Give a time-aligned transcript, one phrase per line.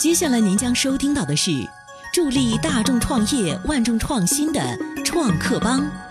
[0.00, 1.50] 接下来您将收听到的是
[2.10, 4.58] 助力大众创业、万众创新的
[5.04, 6.09] 创客帮。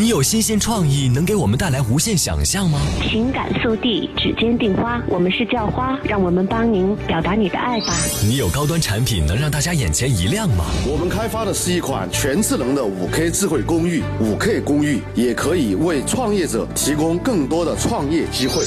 [0.00, 2.80] 你有新鲜创意，能给我们带来无限想象吗？
[3.06, 7.94] 情感速递，指尖订花，我们是叫花，让我们帮您表达你的爱吧。
[8.22, 10.64] 你有高端产品，能让大家眼前一亮吗？
[10.90, 18.64] 我们开发的是一款全智能的五 K 智慧公寓，五 K 公寓也可以为创业者提供更多的创业机会。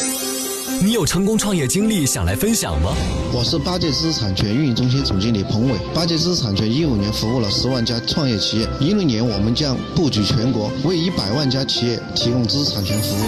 [0.83, 2.93] 你有成功创业经历想来分享吗？
[3.31, 5.79] 我是八戒知识产权运营中心总经理彭伟。
[5.95, 13.23] 八戒知识产权一五年服务了十万家创业企业，一六年我们将布局全国，为一百万家企业提供知识产权服务。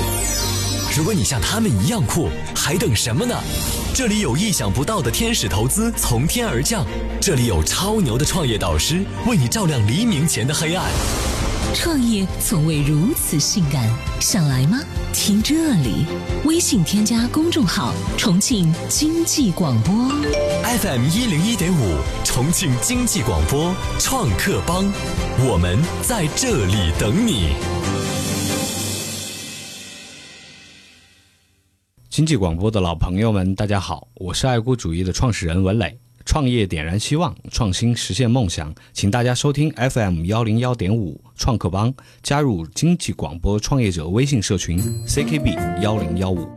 [0.98, 3.34] 如果你像他们一样酷，还等什么呢？
[3.94, 6.86] 这里有意想不到的天使投资从天而降，
[7.22, 10.92] 这里有超牛的创业导师为你照亮黎明前的黑暗。
[11.76, 13.86] 创业从未如此性感，
[14.22, 14.80] 想来吗？
[15.14, 16.06] 听这里，
[16.46, 19.94] 微信添加公众号“重庆经济广播
[20.80, 24.86] FM 一零一点五，重庆经济广播创客帮，
[25.46, 27.56] 我们在这里等你。
[32.10, 36.00] 经济广播的老朋友们，大家好，我是爱国主义的创始人文磊。
[36.26, 46.48] 创业点燃希望，创新实现梦想，请大家收听 FM 幺零幺点五创客帮，加入经济广播创业者微信社群 CKB 幺零幺五。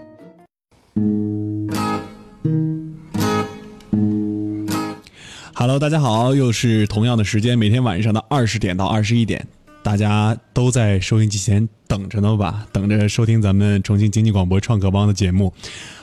[5.55, 9.47] Hello，大家好，又是同样的时间，每天晚上的二十点到二十一点，
[9.83, 12.67] 大家都在收音机前等着呢吧？
[12.73, 15.53] 等着收听咱们重庆经济广播创客帮的节目。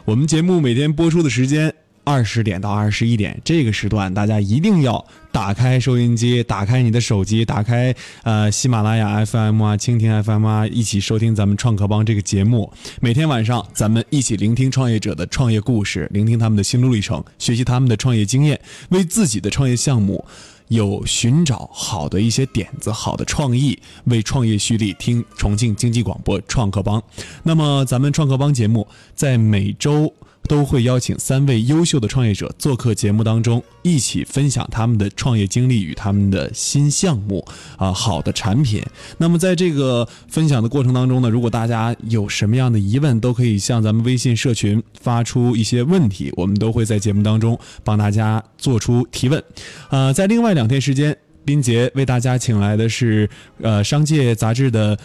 [0.05, 1.74] 我们节目每天播出的时间。
[2.05, 12.71] 二十点到二十一点这个时段，大家一定要打开收音机，打开你的手机，打开呃喜马拉雅 FM 啊、蜻蜓 FM 啊，一起收听咱们创客帮这个节目。
[13.01, 20.23] 每天晚上，咱们一起聆听创业者的创业故事，聆听他们的心路历程，学习他们的创业经验，为自己的创业项目
[20.67, 24.95] 有寻找好的一些点子、好的创意，为创业蓄力。
[24.99, 27.03] 听重庆经济广播创客帮。
[27.41, 30.13] 那么，咱们创客帮节目在每周。
[30.47, 37.45] 都会邀请三位优秀的创业者做客节目当中，一起分享他们的创业经历与他们的新项目
[37.77, 38.83] 啊，好的产品。
[39.17, 49.43] 那么在这个分享的过程当中呢，如果大家有什么样的疑问，都可以向咱们微信社群发出一些问题，我们都会在节目当中帮大家做出提问。
[49.89, 53.29] 呃，在另外两天时间，斌杰为大家请来的是
[53.61, 54.97] 呃商界杂志的。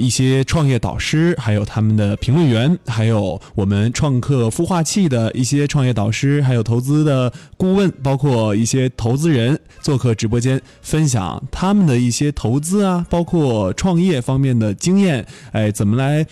[0.00, 15.26] 一些创业导师，还有他们的评论员，还有我们创客孵化器的一些创业导师，还有投资的顾问，包括一些投资人做客直播间，分享他们的一些投资啊，包括创业方面的经验。
[15.52, 16.26] 哎，怎么来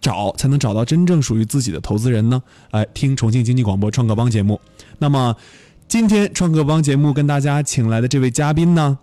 [0.00, 2.42] 找才能找到真正属于自己的投资人呢？
[2.70, 4.60] 哎，听重庆经济广播创客帮节目。
[4.98, 5.34] 那么，
[5.88, 8.98] 今天创客帮节目跟大家请来的这位嘉宾呢，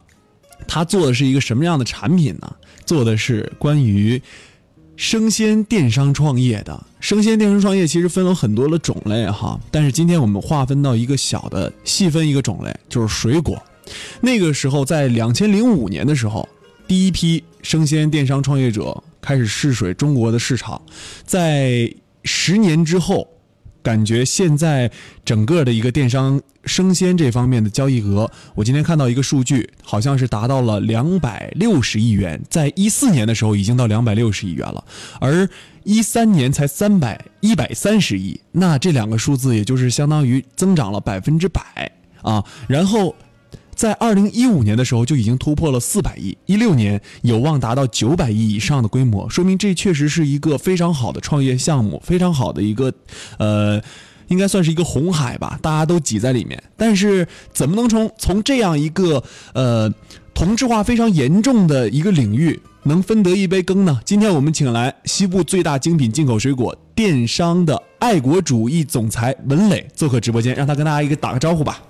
[0.68, 2.56] 他做的是一个什么样的产品呢？
[2.86, 4.22] 做的是关于
[4.96, 6.86] 生鲜电商创业的。
[7.00, 13.62] 生鲜电商创业其实分了很多的种类哈，但是今天我们划分到一个小的细分一个种类，就是水果。
[14.22, 16.48] 那个时候在两千零五年的时候，
[16.88, 20.82] 第一批生鲜电商创业者开始试水中国的市场，
[21.26, 21.94] 在
[22.24, 23.28] 十年之后。
[23.84, 24.90] 感觉现在
[25.24, 34.84] 整个的一个电商生鲜这方面的交易额，我今天看到一个数据，好像是达到了两百六十亿元，在一四年的时候已经到两百六十亿元了，
[35.20, 35.48] 而
[35.84, 43.16] 一三年才三百一百三十亿，那这两个数字也就是相当于增长了百分之百啊，然后。
[43.84, 52.94] 在二零一五年的时候就已经突破了四百亿，一六年有望达到九百亿以上的规模，说明这确实是一个非常好的创业项目，非常好的一个，
[53.40, 53.82] 呃，
[54.30, 56.64] 应该算是一个红海吧，大家都挤在里面。
[56.78, 59.22] 但是怎么能从从这样一个
[59.54, 59.94] 呃
[60.34, 64.00] 同质化非常严重的一个领域能分得一杯羹呢？
[64.06, 71.84] 今天我们请来西部最大精品进口水果电商的爱国主义总裁文磊做客直播间，让他跟大家一个打个招呼吧。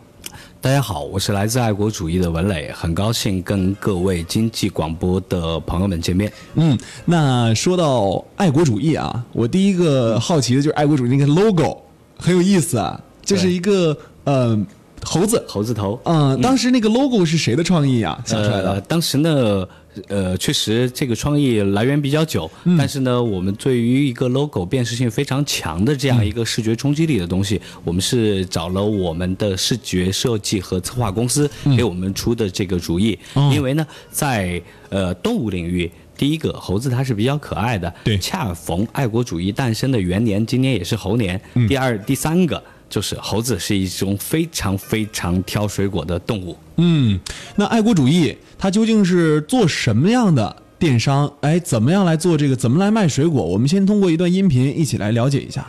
[0.63, 6.31] 大家好，我是来自爱国主义的文磊，很高兴跟各位经济广播的朋友们见面。
[6.53, 11.81] 嗯，那说到爱国主义啊，我第一个好奇的就是爱国主义那个 logo
[12.17, 14.57] 很有意思啊，就是一个呃
[15.03, 15.99] 猴子猴子头。
[16.05, 18.17] 嗯，当时那个 logo 是谁的创意啊？
[18.25, 18.79] 想出来的？
[18.79, 19.67] 当时呢？
[20.07, 33.17] 呃，确实这个创意来源比较久，但是呢，我们对于一个 logo 辨识性非常强的这样一个视觉冲击力的东西，我们是找了我们的视觉设计和策划公司给我们出的这个主意，
[33.51, 35.91] 因为呢，在呃动物领域。
[36.15, 41.41] 第一个猴子它是比较可爱的，对恰逢爱国主义诞生的元年，今年也是猴年。
[41.55, 42.63] 嗯第二、第三个
[42.93, 46.55] 就是猴子是一种非常非常挑水果的动物。
[46.77, 47.19] 嗯，
[47.55, 51.33] 那爱国主义它究竟是做什么样的电商？
[51.41, 52.55] 哎，怎么样来做这个？
[52.55, 53.43] 怎么来卖水果？
[53.43, 55.65] 我们先通过一段音频一起来了解一下。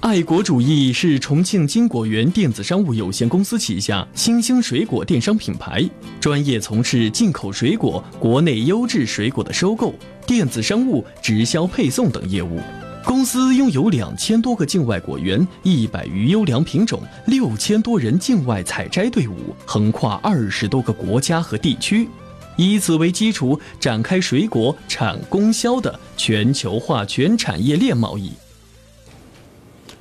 [0.00, 5.82] 爱国主义是重庆金果园电子商务有限公司旗下新兴水果电商品牌，
[6.20, 9.94] 专业从事进口水果、国内优质水果的收购、
[10.26, 12.60] 电子商务、直销配送等业务。
[13.06, 22.08] 公司拥有两千多个境外果园，一百余优良品种，六千多人境外采摘队伍，横跨二十多个国家和地区。
[22.56, 28.32] 以此为基础，展开水果产供销的全球化全产业链贸易。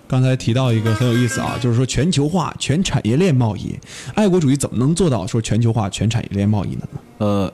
[0.07, 3.77] 刚才提到一个很有意思啊，就是说全球化、全产业链贸易，
[4.15, 6.87] 爱国主义怎么能做到说全球化、全产业链贸易呢？
[7.19, 7.53] 呃，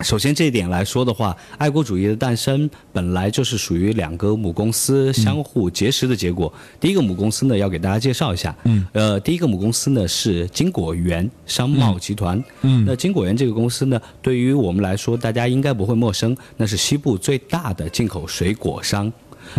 [0.00, 6.52] 首先这一点来说的话，爱国主义的诞生本来就是属于两个母公司相互结识的结果。
[6.80, 19.10] 第一个母公司呢，要给大家介绍一下，嗯，呃，第一个母公司呢是金果园商贸集团，嗯，那金果园这个公司呢，对于我们来说，大家应该不会陌生，那是西部最大的进口水果商。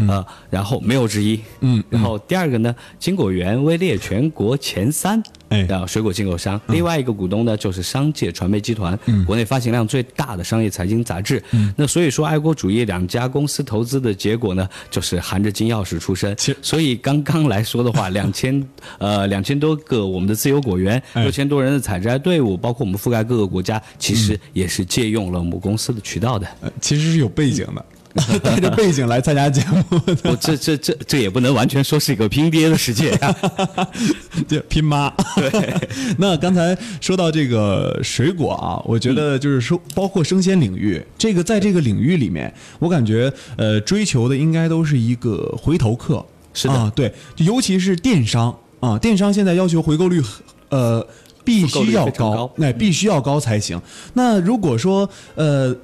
[0.08, 6.60] 呃，然后没有之一，嗯，然后第二个呢，金果园位列全国前三，哎的水果进口商。
[6.68, 11.42] 另外一个股东呢，就是商界传媒集团，国内发行量最大的商业财经杂志。
[11.76, 16.36] 那所以说，爱国主义两家公司投资的结果呢，就是含着金钥匙出身。
[16.62, 18.68] 所以刚刚来说的话， 两千
[18.98, 26.48] 呃两千多个我们的自由果园，六千多人的采摘队伍，包括我们覆盖各个国家，其实也是借用了母公司的渠道的。
[26.62, 27.86] 呃，其实是有背景的。
[28.42, 29.84] 带着背景来参加节目，
[30.24, 33.36] 我这这这这也不能完全说是一个拼爹的世界呀、
[34.48, 35.10] 这拼妈。
[35.36, 46.26] 对，那刚才说到这个水果啊，我觉得就是说，包括生鲜领域，这个在这个领域里面，我感觉呃，追求的应该都是一个回头客。
[46.54, 50.22] 是的啊，对，尤其是电商啊，电商现在要求回购率
[50.70, 51.06] 呃
[51.44, 53.82] 必须要高那、必须要高才行。
[54.14, 55.76] 那如果说呃。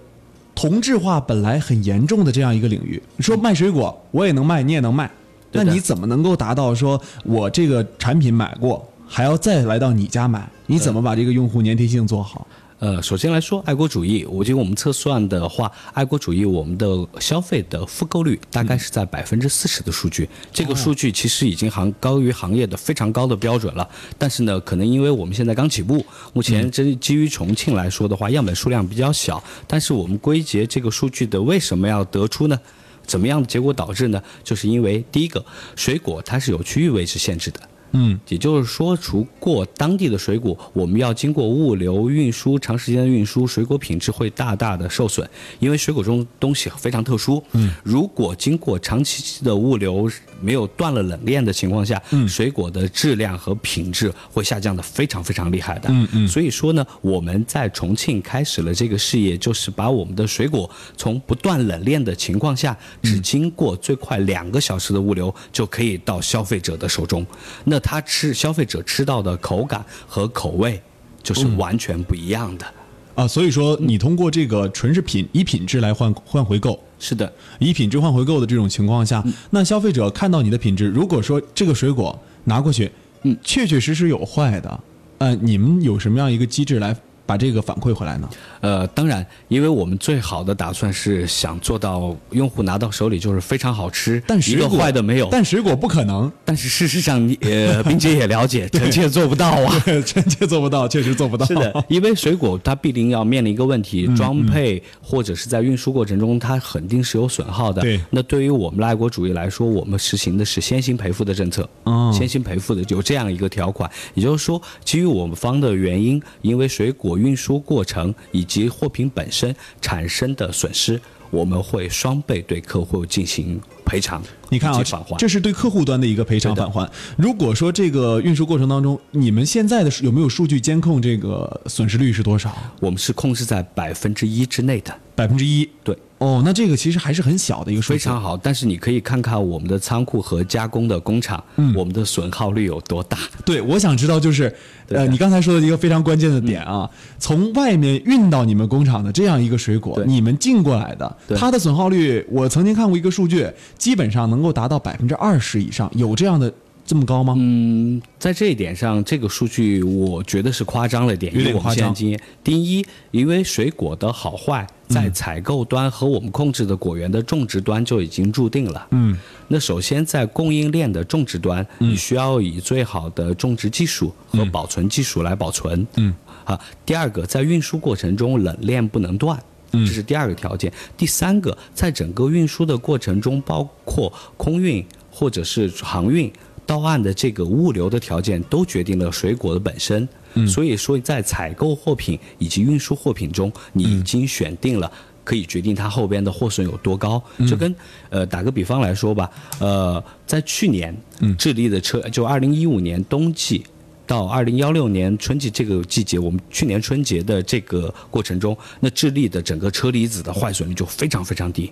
[0.53, 5.09] 同质化本来很严重的这样一个领域，你说卖水果我也能卖，你也能卖，
[5.51, 10.47] 那你怎么能够达到说我这个产品买过，还要再来到你家买？
[10.67, 12.45] 你怎么把这个用户粘贴性做好？
[12.81, 16.87] 呃，首先来说，爱国主义，我觉得我们测算的话，爱国主义我们的
[17.19, 23.87] 消费的复购率大概是在百分之四十的数据，这个数据其实已经行高于行业的非常高的标准了。
[24.17, 32.59] 但是呢，可能因为我们现在刚起步，目前真基于重庆来说的话，样本数量比较小，但是我们归结这个数据的为什么要得出呢？
[33.05, 34.19] 怎么样的结果导致呢？
[34.43, 35.45] 就是因为第一个，
[35.75, 37.59] 水果它是有区域位置限制的。
[37.93, 45.29] 嗯，也就是说，除过当地的水果，我们要经过物流运输，长时间的运输，水果品质会大大的受损。
[45.59, 50.09] 因为水果中东西非常特殊，嗯，如果经过长期的物流
[50.41, 55.89] 没有断了冷链的情况下，嗯，水果的质量和品质会下降的非常非常厉害的。
[55.91, 67.25] 嗯嗯，所以说呢，我们在重庆开始了这个事业，就是把我们的水果从不断冷链的情况下，只经过最快两个小时的物流就可以到消费者的手中。
[67.63, 70.81] 那他吃消费者吃到的口感和口味
[71.23, 72.65] 就是完全不一样的。
[73.13, 82.91] 啊，所以说你通过这个纯是品以品质来换换回购，是的，以品质换回购的这种情况下，那消费者看到你的品质，如果说这个水果拿过去，
[83.23, 84.79] 嗯，确确实实有坏的，
[85.17, 88.29] 呃，你们有什么样一个机制来把这个反馈回来呢？
[88.61, 95.27] 呃，当然，因为我们最好的打算是想做到用户拿到手里就是非常好吃，但一个坏的没有。
[95.31, 99.83] 但水果不可能，但是事实上，你呃，冰姐也了解， 臣妾做不到啊。
[100.05, 101.45] 臣妾做不到，确实做不到。
[101.51, 107.81] 是的， 因为水果它必定要面临一个问题，装配或者是在运输过程中，它肯定是有损耗的。
[107.81, 111.67] 对那对于我们的爱国主义来说，我们实行的是先行赔付的政策。
[111.83, 124.21] 哦先行赔付的有这样一个条款，也就是说，基于我们方的原因，因为水果运输过程以及货品本身产生的损失，我们会双倍对客户进行赔偿。
[124.49, 126.89] 你看啊返还，这是对客户端的一个赔偿返还。
[127.17, 132.53] 如果说这个运输过程当中，你们现在的有没有数据监控这个损失率是多少？
[132.81, 134.93] 我们是控制在百分之一之内的。
[135.15, 135.69] 百分之一。
[135.83, 137.93] 对，哦，那这个其实还是很小的一个数字。
[137.93, 143.17] 非常好，但是你可以看看我们的仓库和加工的工厂，嗯我们的损耗率有多大。
[143.43, 144.55] 对，我想知道就是，
[144.89, 146.87] 呃，你刚才说的一个非常关键的点啊，
[147.17, 153.49] 从外面运到你们工厂的这样一个水果，你们进过来的，对它的损耗率，我曾经看过一个数据，
[153.79, 156.53] 基本上能够达到百分之二十以上，有这样的
[156.91, 157.35] 这么高吗？
[157.37, 162.21] 嗯，在这一点上，这个数据我觉得是夸张了点，有点因为我们夸张现在经验。
[162.43, 168.87] 第一，因为水果的好坏在采购端和我们控制的果园的种植端就已经注定了。
[168.91, 169.17] 嗯，
[169.47, 175.87] 那首先在供应链的种植端，你需要以最好的种植技术和保存技术来保存。
[175.95, 179.41] 嗯，啊，第二个，在运输过程中冷链不能断。
[179.71, 180.69] 这是第二个条件。
[180.97, 186.29] 第三个，在整个运输的过程中，包括空运或者是航运
[186.71, 190.07] 到岸的这个物流的条件，都决定了水果的本身。
[190.47, 194.89] 所以说，在采购货品以及运输货品中，你已经选定了。
[195.23, 197.75] 可以决定它后边的货损有多高，就跟
[198.09, 200.95] 呃打个比方来说吧，呃，在去年，
[201.37, 203.63] 智利的车就二零一五年冬季
[204.07, 211.71] 到二零幺六年春季这个季节，我们去年春节的这个过程中，那智利的整个车厘子的坏损率就非常非常低，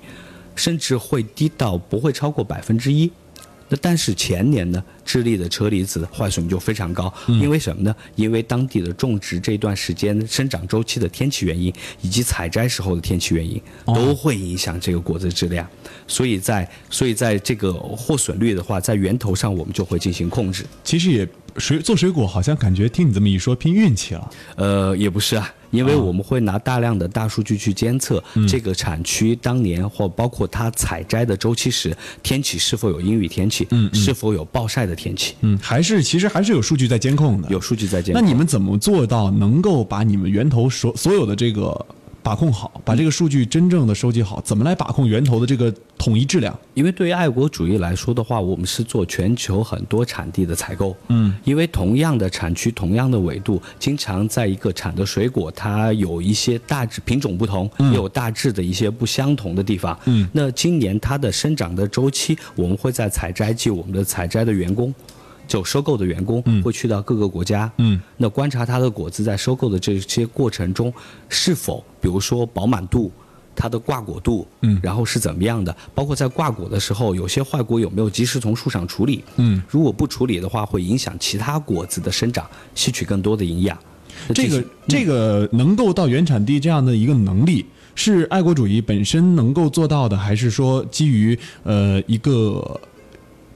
[0.55, 3.09] 甚至会低到不会超过百分之一。
[3.69, 7.95] 那但是前年呢，智利的车厘子坏损率就非常高，因为什么呢？
[8.15, 11.73] 因为当地的种植这段时间生长周期的天气原因，
[12.03, 15.67] 以及采摘时候的天气原因，都会影响这个果子质量。
[16.05, 20.63] 所以在所以在这个获损率的话，在源头上我们就会进行控制。
[20.83, 24.29] 其实也水做水果，好像感觉听你这么一说，拼运气了。
[24.57, 37.47] 呃，也不是啊，因为我们会拿大量的大数据去监测这个产区当年或包括它采摘的周期时，天气是否有阴雨天气，是否有暴晒的天气，嗯，还是其实还是有数据在监控的。
[37.49, 38.21] 有数据在监控。
[38.21, 41.85] 那你们怎么做到能够把你们源头所所有的这个
[42.21, 44.41] 把控好，把这个数据真正的收集好？
[44.41, 46.57] 怎么来把控源头的这个统一质量？
[46.73, 50.95] 因为对于爱国主义来说的话，我们是做全球很多产地的采购。
[51.07, 59.97] 嗯，因为同样的产区、同样的纬度，经常在一个产的水果，它有一些大致品种不同，也有大致的一些不相同的地方。
[60.05, 64.93] 嗯，那今年它的生长的周期，我们会在采摘季，我们的采摘的员工。
[65.49, 70.93] 就收购的员工会去到各个国家，嗯，那观察它的果子在收购的这些过程中
[71.27, 73.11] 是否，比如说饱满度、
[73.55, 74.79] 它的挂果度，嗯。
[74.81, 83.75] 然后是怎么样的，包括在挂果的时候，有些坏果有没有及时从树上处理，嗯，如果不处理的话，会影响其他果子的生长，吸取更多的营养。
[84.35, 87.65] 这个是这个能够到原产地这样的一个能力，
[87.95, 92.79] 是爱国主义本身能够做到的，还是说基于呃一个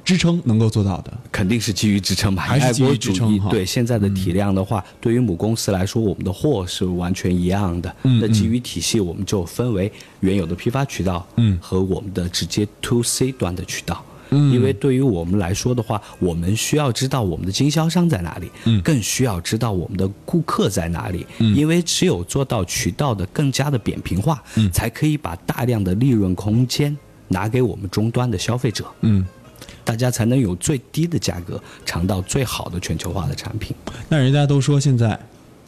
[0.03, 1.13] 支撑能够做到的？
[1.31, 7.95] 肯定是基于支撑吧，还是基于支撑对现在的体量的话，对于母公司来说，我们的货是完全一样的。
[8.03, 14.03] 嗯那基于体系，我们就分为原有的批发渠道，嗯和我们的直接 to C 端的渠道。
[14.36, 21.25] 嗯因为对于我们来说的话，我们需要知道我们的经销商在哪里，嗯更需要知道我们的顾客在哪里。
[21.38, 28.86] 因为只有做到渠道的更加的扁平化，嗯才可以把大量的利润空间拿给我们终端的消费者。
[29.01, 29.24] 嗯，
[29.84, 33.75] 大家才能有最低的价格尝到最好的全球化的产品。
[34.10, 35.20] 那人家都说现在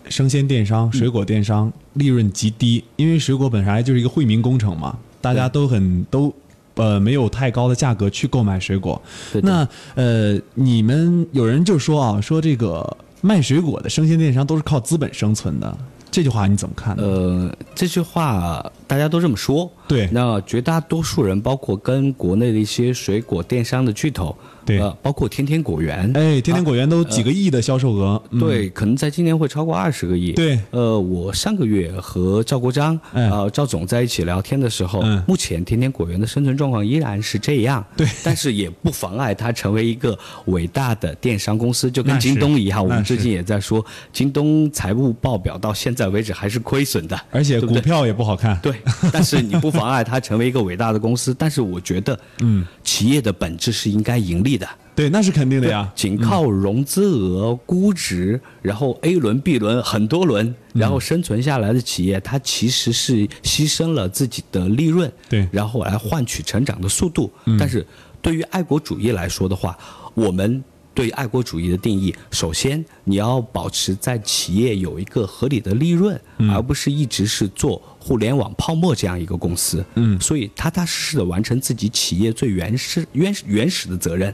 [0.10, 6.34] 生鲜电商、水果电商利润极低，因为水果本来就是一个惠民工程嘛，大家都很都。
[6.78, 9.02] 呃，没有太高的价格去购买水果，
[9.44, 15.78] 那呃，你们有人就说啊，说这个卖水果的生鲜电商都是靠资本生存的，
[16.16, 17.04] 这句话你怎么看呢？
[17.04, 19.70] 呃，这句话大家都这么说。
[19.86, 24.34] 对那绝大多数人，包括跟国内的一些水果电商的巨头，
[24.66, 24.80] 对。
[24.80, 28.40] 呃，包括天天果园，哎，天天果园都几个亿的销售额，嗯。
[28.40, 30.32] 对，可能在今年会超过二十个亿。
[30.34, 30.60] 对。
[30.72, 33.30] 呃，我上个月和赵国章，哎。
[33.30, 35.24] 呃，赵总在一起聊天的时候，嗯。
[35.28, 37.86] 目前天天果园的生存状况依然是这样。
[37.96, 38.08] 对。
[38.24, 42.84] 但是也不妨碍它成为一个伟大的电商公司，就跟京东一样。
[42.84, 48.74] 我们最近也在说，京东财务报表到现在为止还是亏损的，而且股票也不好看，对，
[49.12, 51.36] 但是你不妨碍它成为一个伟大的公司。
[51.38, 54.68] 但是我觉得， 嗯，企业的本质是应该盈利的。
[54.96, 55.92] 对，那是肯定的呀。
[55.94, 67.30] 仅靠融资额、估值，然后 A 轮、B 轮很多轮，然后生存下来的企业，它其实是牺牲了自己的利润，对然后来换取成长的速度。
[67.60, 67.86] 但是
[68.22, 69.78] 对于爱国主义来说的话，
[70.14, 70.64] 我们
[70.96, 79.86] 对爱国主义的定义，首先你要保持在企业有一个合理的利润，而不是一直是做互联网泡沫这样一个公司。
[79.96, 84.34] 嗯所以踏踏实实的完成自己企业最原始、原始原始的责任。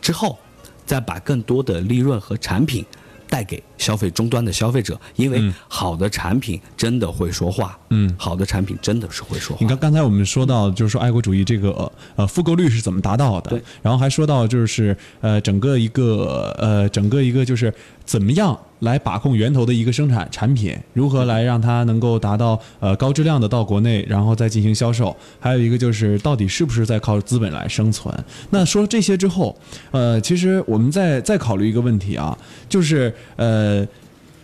[0.00, 0.38] 之后，
[0.86, 2.84] 再把更多的利润和产品
[3.28, 7.78] 带给消费终端的消费者，因为好的产品真的会说话。
[7.87, 7.87] 嗯
[8.18, 9.62] 好的产品真的是会说话。
[9.62, 13.50] 你看，刚才我们说到，就是说爱国主义这个呃呃复购率是怎么达到的？
[13.50, 13.62] 对。
[13.82, 17.72] 然后还说到就是呃整个一个呃整个一个就是
[18.04, 25.16] 怎么样来把控源头的一个生产产品，如何来让它能够达到呃高质量的到国内，然后再进行销售。
[25.40, 28.14] 还有一个就是到底是不是在靠资本来生存？
[28.50, 29.56] 那说这些之后，
[29.90, 32.36] 呃，其实我们再再考虑一个问题啊，
[32.68, 33.86] 就是呃，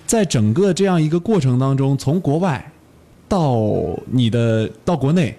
[0.06, 2.70] 在整个这样一个过程当中，从国外。
[3.28, 3.64] 到
[4.11, 5.37] 你的到国内，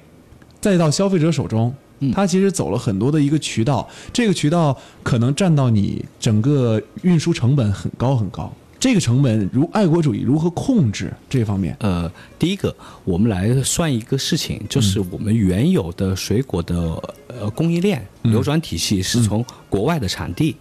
[0.60, 1.74] 再到消费者手中，
[2.14, 8.52] 它其实走了很多的一个渠道，这个渠道可能占到你整个运输成本很高很高。
[8.78, 11.76] 这个成本如爱国主义如何控制这方面？
[11.80, 16.76] 呃，第一个，我们来算一个事情，就是我们原有的水果的
[17.28, 20.56] 呃供应链流转体系是从国外的产地。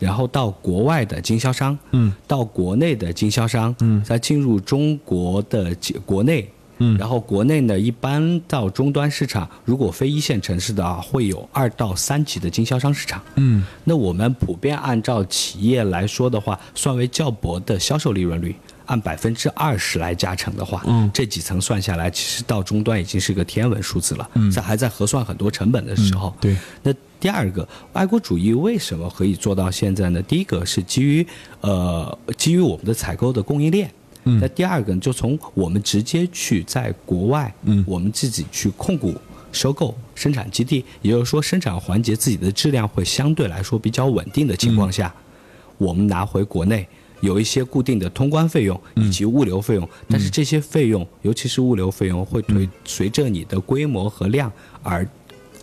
[0.00, 6.46] 然后到国外的经销商，嗯，到国内的经销商，嗯，再进入中国的国内，
[6.78, 18.54] 嗯，然后国内呢，一般到终端市场，如果非一线城市的啊，会有二到三级的经销商市场，嗯，那我们普遍按照企业来说的话，算为较薄的销售利润率。
[18.86, 24.28] 按百分之二十来加成的话，嗯，这几层算下来，其实到终端已经是个天文数字了。
[24.34, 26.54] 嗯，在还在核算很多成本的时候，对。
[26.82, 30.20] 那第二个，爱国主义为什么可以做到现在呢？
[30.20, 31.26] 第一个是基于
[31.62, 33.90] 呃基于我们的采购的供应链。
[34.24, 34.38] 嗯。
[34.40, 39.14] 那第二个就从我们直接去在国外，嗯，我们自己去控股
[39.52, 45.14] 收购生产基地，也就是说生产环节自己的质量会相对来说比较稳定的情况下，
[45.78, 46.86] 我们拿回国内。
[47.20, 54.52] 有一些固定的通关费用以及物流费用，但是这些费用，尤其是物流费用，会随随着你的规模和量
[54.82, 55.08] 而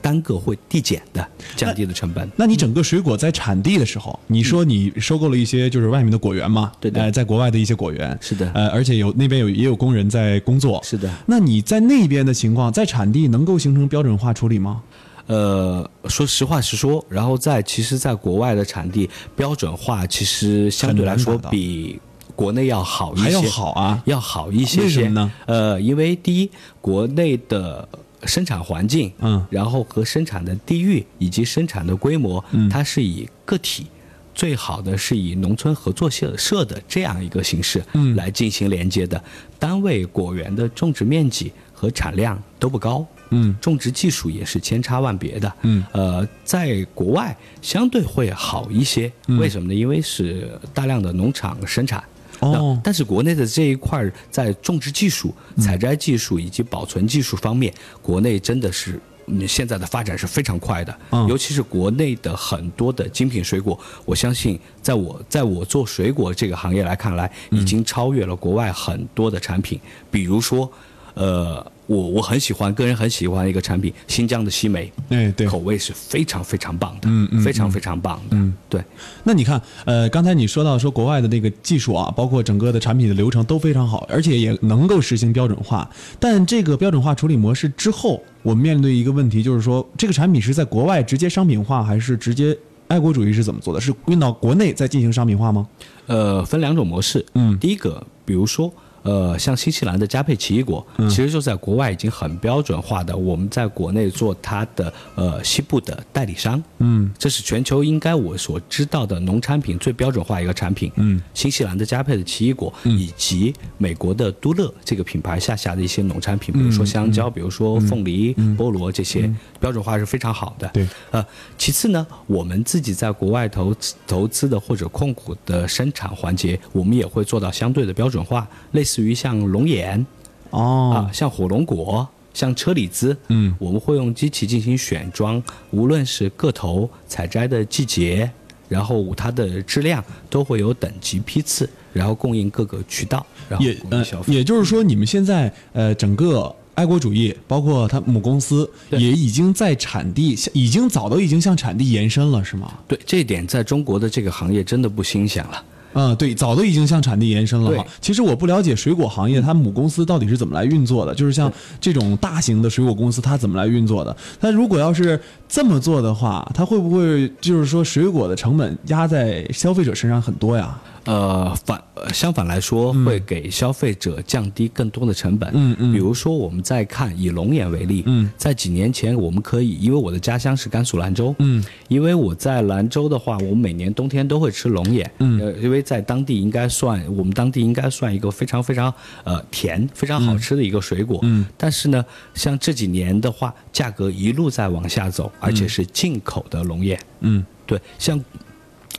[0.01, 2.29] 单个会递减的，降低的成本。
[2.35, 6.71] 那你整个水果在产地的时候，你说你收购了一些就是外面的果园嘛？
[6.79, 11.09] 对的，在国外的一些果园是的，呃，而且有那边有也有工人在工作，是的。
[11.25, 14.81] 那你在那边的情况，在产地能够形成标准化处理吗？
[15.27, 21.99] 呃，说实话实说，然后在其实，在国外的产地标准化，其实相对来说比
[22.35, 24.81] 国内要好一些，还要好啊，要好一些。
[24.81, 25.31] 为什么呢？
[25.45, 26.49] 呃，因为第一，
[26.81, 27.87] 国内的
[28.25, 33.87] 生产环境，嗯，然后和生产的地域以及生产的规模，嗯，它是以个体，
[34.33, 39.21] 最好的是以农村合作社社的这样一个形式，嗯，来进行连接的。
[39.59, 43.05] 单位果园的种植面积和产量都不高。
[43.33, 45.53] 嗯，种植技术也是千差万别的。
[45.61, 49.09] 嗯，呃，在国外相对会好一些。
[49.39, 49.73] 为什么呢？
[49.73, 52.03] 因为是大量的农场生产。
[52.41, 52.79] 哦。
[52.83, 58.99] 但是国内的这一块在种植技术、采摘技术以及保存技术方面，国内真的是
[59.47, 60.97] 现在的发展是非常快的。
[61.11, 61.27] 嗯。
[61.27, 69.79] 尤其是国内的很多的精品水果，我相信在我在我做水果这个行业来看来，已经超越了国外很多的产品。
[70.09, 70.71] 比如说，
[71.13, 71.65] 呃。
[71.91, 78.81] 我我很喜欢，个人很喜欢一个产品，新疆的西梅，哎，对，口味是非常非常棒的，嗯嗯，非常非常棒的，嗯，对。
[79.25, 85.89] 那你看，呃，刚才你说到说国外的那个技术啊，包括整个的产品的流程都非常好，而且也能够实行标准化。
[86.17, 93.81] 但这个标准化处理模式之后，我们面对一个问题，就是说这个产品是在国外直接商品化，还是直接爱国主义是怎么做的？
[93.81, 95.67] 是运到国内再进行商品化吗？
[96.07, 98.73] 呃，分两种模式，嗯，第一个，比如说。
[99.03, 103.17] 呃，像新西兰的加佩奇异果，其实就在国外已经很标准化的。
[103.17, 110.91] 我们在国内做它的呃西部的代理商，嗯，这是全球应该我所知道的农产品最标准化一个产品。
[110.97, 119.27] 嗯，新西兰的加佩的奇异果，以及美国的都乐这个品牌下辖的一些农产品，比如说香蕉，比如说凤梨、菠萝这些，
[119.59, 120.67] 标准化是非常好的。
[120.73, 121.25] 对，呃，
[121.57, 128.90] 其次呢，我们自己在国外投投资的或者控股的生产环节，我们也会做到相对的标准化，类似。
[128.91, 130.05] 似于像龙眼，
[130.49, 138.29] 哦，啊，像火龙果，像车厘子，嗯，我们会用机器进行选装，无论是个头、采摘的季节，
[138.67, 152.73] 然后它的质量都会有等级批次，然后供应各个渠道，然后也呃，也就是说，你们现在呃，整个爱国主义，包括它母公司，也已经在产地，已经早都已经向产地延伸了，是吗？
[152.89, 155.63] 对，这一点在中国的这个行业真的不新鲜了。
[155.93, 157.85] 嗯，对，早都已经向产地延伸了哈。
[157.99, 161.13] 其实我不了解水果行业，它母公司到底是怎么来运作的？
[161.13, 164.15] 就是像这种大型的水果公司，它怎么来运作的？
[164.39, 170.79] 它如果要是这么做的话，它会不会就是说水果的成本压在消费者身上很多呀？
[171.03, 175.49] 呃，反呃相反来说，会给消费者降低更多的成本。
[175.55, 191.19] 嗯嗯比如说，我们再看以龙眼为例，嗯在几年前，我们可以，因为我的家乡是甘肃兰州，嗯，因为我在兰州的话，我们每年冬天都会吃龙眼，嗯呃，因为在当地应该算，我们当地应该算一个非常非常呃甜、非常好吃的一个水果。
[191.23, 196.99] 嗯但是呢，像这几年的话，价格一路在往下走，而且是进口的龙眼。
[197.21, 198.23] 嗯对，像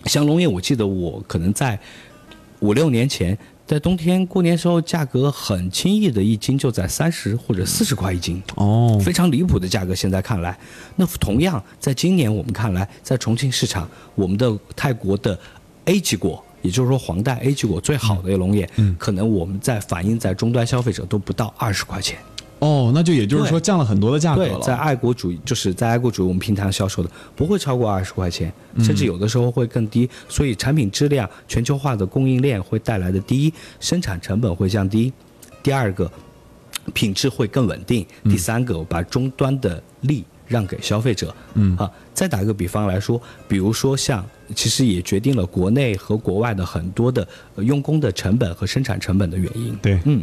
[0.07, 1.79] 像龙眼，我记得我可能在
[2.61, 9.95] 五六年前，在冬天过年时候，价格很轻易的一斤就在三十或者四十块一斤，哦，非常离谱的价格。
[9.95, 10.59] 现在看来，
[10.97, 15.39] 那同样在今年我们看来，在重庆市场，我们的泰国的
[15.87, 16.45] A 级果。
[16.63, 22.19] 也就是说，黄带 A 级果最好的龙眼，嗯可能我们在反映在终端消费者都不到二十块钱。
[22.61, 24.59] 哦，那就也就是说降了很多的价格。
[24.61, 30.09] 在爱国主义，就是在爱国主义我们平台上销售的不会超过二十块钱，甚至有的时候会更低。
[30.29, 35.13] 所以产品质量、全球化的供应链会带来的第一，生产成本会降低；
[35.61, 36.09] 第二个，
[36.95, 41.35] 品质会更稳定；第三个，把终端的利让给消费者。
[41.55, 44.25] 嗯啊，再打个比方来说，比如说像，
[44.55, 47.27] 其实也决定了国内和国外的很多的
[47.57, 49.77] 呃用工的成本和生产成本的原因。
[49.83, 50.23] 对，嗯，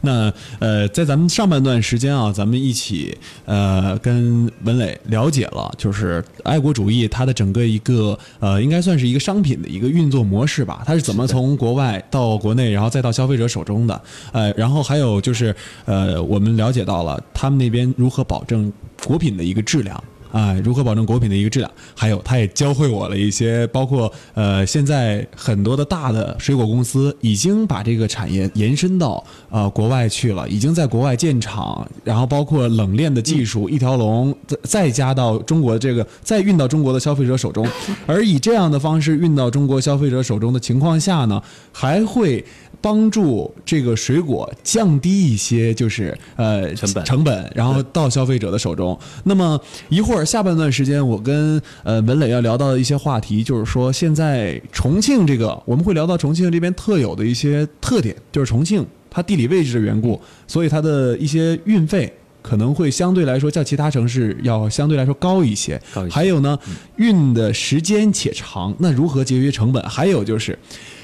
[0.00, 18.72] 那呃，在咱们上半段时间啊，咱们一起呃跟文磊了解了，就是爱国主义它的整个一个呃，应该算是一个商品的一个运作模式吧，它是怎么从国外到国内，然后再到消费者手中的，呃，然后还有就是呃，我们了解到了他们那边如何保证
[19.06, 20.02] 果品的一个质量。
[20.32, 21.70] 啊，如何保证果品的一个质量？
[21.94, 37.68] 还有，他也教会我了一些，包括呃，现在很多的大的水果公司已经把这个产业延伸到呃国外去了，已经在国外建厂，然后包括冷链的技术，一条龙再再加到中国这个，再运到中国的消费者手中，
[38.08, 42.42] 而以这样的方式运到中国消费者手中的情况下呢，还会。
[42.82, 48.98] 帮助这个水果降低一些，就是呃成本成本，然后到消费者的手中。
[49.24, 62.12] 那么一会儿下半段时间，我跟呃文磊要聊到的一些话题，就是说现在重庆这个，我们会聊到重庆这边特有的一些特点，就是重庆它地理位置的缘故，所以它的一些运费。
[62.42, 66.58] 可能会相对来说较其他城市要相对来说高一些，高一些还有呢，
[66.96, 69.80] 运的时间且长，那如何节约成本？
[69.84, 70.58] 还有就是，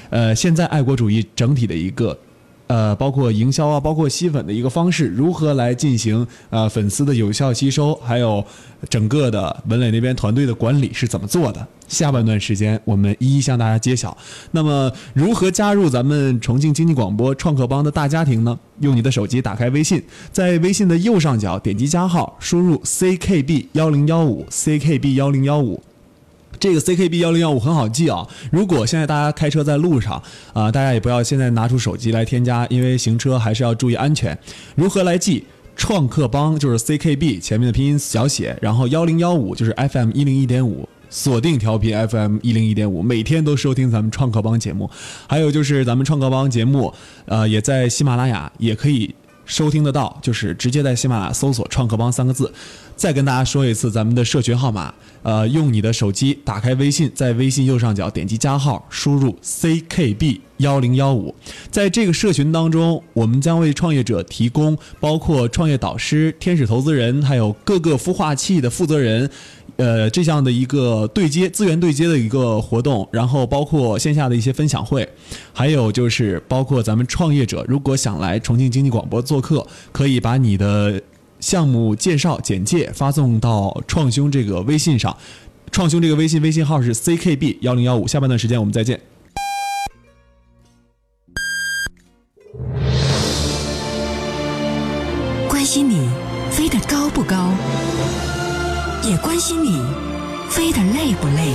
[0.09, 2.17] 呃，现在爱国主义整体的一个。
[2.67, 8.45] 呃，包括营销啊，包括吸粉的一个方式，如何来进行呃粉丝的有效吸收，还有
[8.87, 11.67] 整个的文磊那边团队的管理是怎么做的？
[11.87, 14.15] 下半段时间我们一一向大家揭晓。
[14.51, 18.59] 那么，如何加入咱们重庆经济广播创客帮的大家庭呢？
[18.81, 25.81] 用你的手机打开微信，在微信的右上角点击加号，输入 ckb 幺零幺五 ckb 幺零幺五。
[26.59, 28.27] 这个 CKB 幺零幺五很好记啊。
[28.51, 30.21] 如果现在大家开车在路上
[30.53, 34.37] 啊、大家也不要现在拿出手机来添加，因为行车还是要注意安全。
[34.75, 35.43] 如何来记？
[35.75, 40.87] 创客帮就是 CKB 前面的拼音小写，然后幺零幺五就是 FM 一零一点五。
[41.11, 44.87] 锁定调频 FM 一零一点五，每天都收听咱们创客帮节目。
[45.27, 46.93] 还有就是咱们创客帮节目，
[47.25, 49.15] 呃，也在喜马拉雅也可以
[49.49, 52.53] 收听得到，就是直接在喜马拉雅搜索“创客帮”三个字。
[52.95, 61.33] 再跟大家说一次咱们的社群号码，呃，用你的手机打开微信，在微信右上角点击加号，输入 CKB 幺零幺五。
[61.71, 69.29] 在这个社群当中，我们将为创业者提供包括创业导师、天使投资人，还有各个孵化器的负责人。
[69.79, 75.07] 呃，这样的一个对接资源对接的一个活动，然后包括线下的一些分享会，
[75.53, 81.01] 还有就是包括咱们创业者如果想来重庆经济广播做客，可以把你的
[81.39, 85.15] 项目介绍简介发送到创兄这个微信上，
[85.71, 88.05] 创兄这个微信微信号是 ckb 幺零幺五。
[88.05, 88.99] 下半段时间我们再见。
[95.47, 96.09] 关心你
[96.51, 97.53] 飞得高不高，
[99.21, 99.81] 关心你
[100.49, 101.53] 飞得累不累。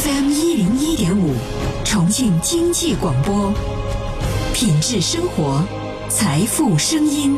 [0.00, 1.34] FM 一零一点五，
[1.84, 3.52] 重庆经济广播，
[4.52, 5.62] 品质生活，
[6.08, 7.36] 财富声音。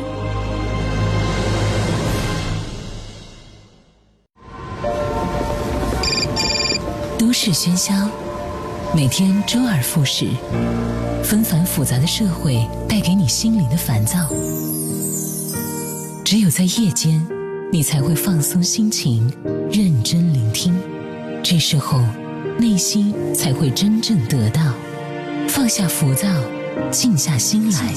[7.18, 7.94] 都市喧嚣，
[8.94, 10.26] 每天周而复始，
[11.24, 14.18] 纷繁复杂的社会带给你心灵的烦躁。
[16.24, 17.26] 只有在夜间，
[17.72, 19.32] 你才会放松心情，
[19.72, 20.74] 认真聆听。
[21.42, 22.02] 这时候，
[22.58, 24.60] 内心才会真正得到
[25.48, 26.28] 放下浮躁，
[26.90, 27.94] 静下心来。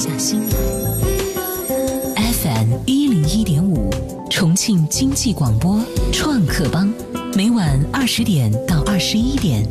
[2.15, 3.89] FM 一零一点五，
[4.31, 5.81] 重庆经济广播
[6.13, 6.89] 创客帮，
[7.35, 9.67] 每晚二十点到二十一点，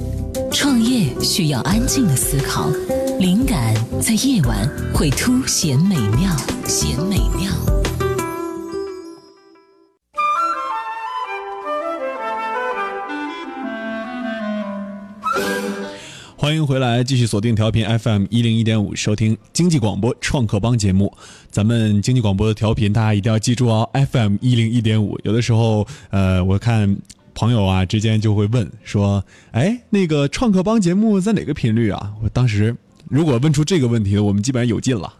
[0.52, 2.68] 创业需要安静的思考，
[3.18, 6.36] 灵感在夜晚会凸显美妙，
[6.68, 7.63] 显美妙。
[16.44, 21.10] 欢迎回来，继续锁定调频 FM 一零一点五，收听经济广播创客帮节目。
[21.50, 25.18] 咱们经济广播的调频，大家一定要记住哦，FM 一零一点五。
[25.24, 26.98] 有的时候，呃，我看
[27.32, 32.12] 朋友啊之间就会问说，哎，那个创客帮节目在哪个频率啊？
[32.22, 32.76] 我当时
[33.08, 35.10] 如果问出这个问题，我们基本上有劲了。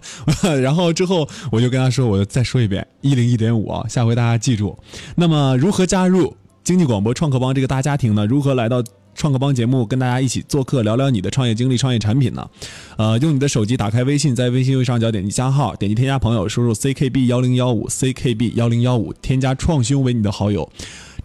[0.62, 4.78] 然后之后我就跟他说，我再说一遍，一零一点五啊，下回大家记住。
[5.14, 8.24] 那么如何加入经济广播创客帮这个大家庭呢？
[8.24, 8.82] 如何来到？
[9.20, 12.48] 创客帮节目跟大家一起做客，聊聊你的创业经历、创业产品呢？
[12.96, 20.66] 呃，用你的手机打开微信，在微信右上角点击加号，点击添加朋友，输入 ckb 幺零幺五 ckb 幺零幺五，添加创兄为你的好友，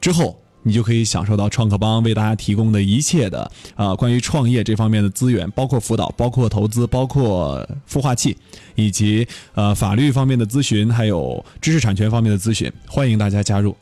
[0.01, 8.35] 之后你就可以享受到创客帮为大家提供的一切的啊关于创业这方面的资源，包括辅导、包括投资、包括孵化器，
[8.75, 13.73] 以及呃法律方面的咨询，还有知识产权方面的咨询，欢迎大家加入。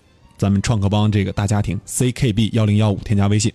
[0.43, 3.49] 咱们创客帮这个大家庭，CKB 幺零幺五，添加微信。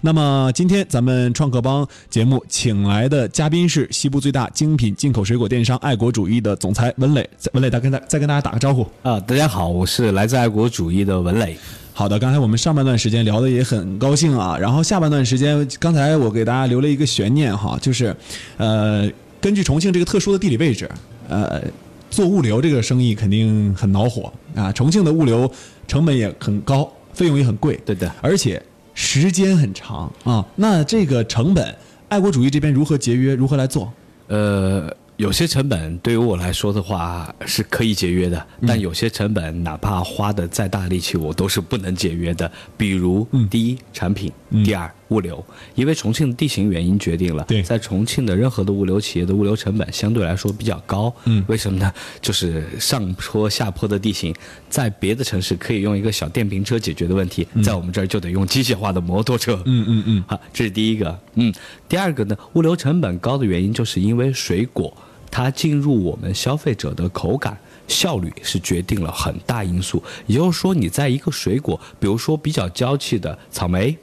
[0.00, 7.30] 那么今天咱们创客帮节目请来的嘉宾是西部最大精品进口水果电商爱国主义的总裁文磊。
[7.52, 9.20] 文磊，再跟大再跟大家打个招呼啊！
[9.20, 11.56] 大家好，我是来自爱国主义的文磊。
[11.92, 18.12] 好的，刚才我们上半段时间聊的也很高兴啊，然后下半段时间，刚才我给大家留了一个悬念哈，就是
[18.56, 19.08] 呃，
[19.40, 20.90] 根据重庆这个特殊的地理位置，
[21.28, 21.62] 呃。
[22.10, 24.72] 做物流这个生意肯定很恼火啊！
[24.72, 25.50] 重庆的物流
[25.86, 28.62] 成本也很高，费用也很贵，对的，而且
[28.94, 30.44] 时间很长啊。
[30.56, 31.76] 那这个成本，
[32.08, 33.34] 爱国主义这边如何节约？
[33.34, 33.92] 如何来做？
[34.28, 34.94] 呃。
[35.18, 42.50] 有些成本对于我来说的话是可以节约的，但有些成本哪怕花的再大力气，我都是不能节约的。
[42.76, 44.32] 比如，第一，产品；
[44.64, 45.44] 第二，物流。
[45.74, 51.14] 因为重庆的地形原因决定了，在重庆的任何的物流企业的物流成本相对来说比较高。
[51.46, 51.92] 为什么呢？
[52.20, 54.34] 就是上坡下坡的地形，
[54.68, 59.60] 在别的城市可以用一个小电瓶车解决的问题，在我们这儿就得用机械化的摩托车。
[59.64, 60.24] 嗯嗯嗯。
[60.26, 61.18] 好，这是第一个。
[61.34, 61.52] 嗯，
[61.88, 64.92] 第二个呢，物流成本高的原因就是因为水果。
[65.34, 67.56] 它进入我们消费者的口感
[67.88, 73.96] 效率是决定了很大因素，也就是说，你在一个水果，比如说比较娇气的草莓，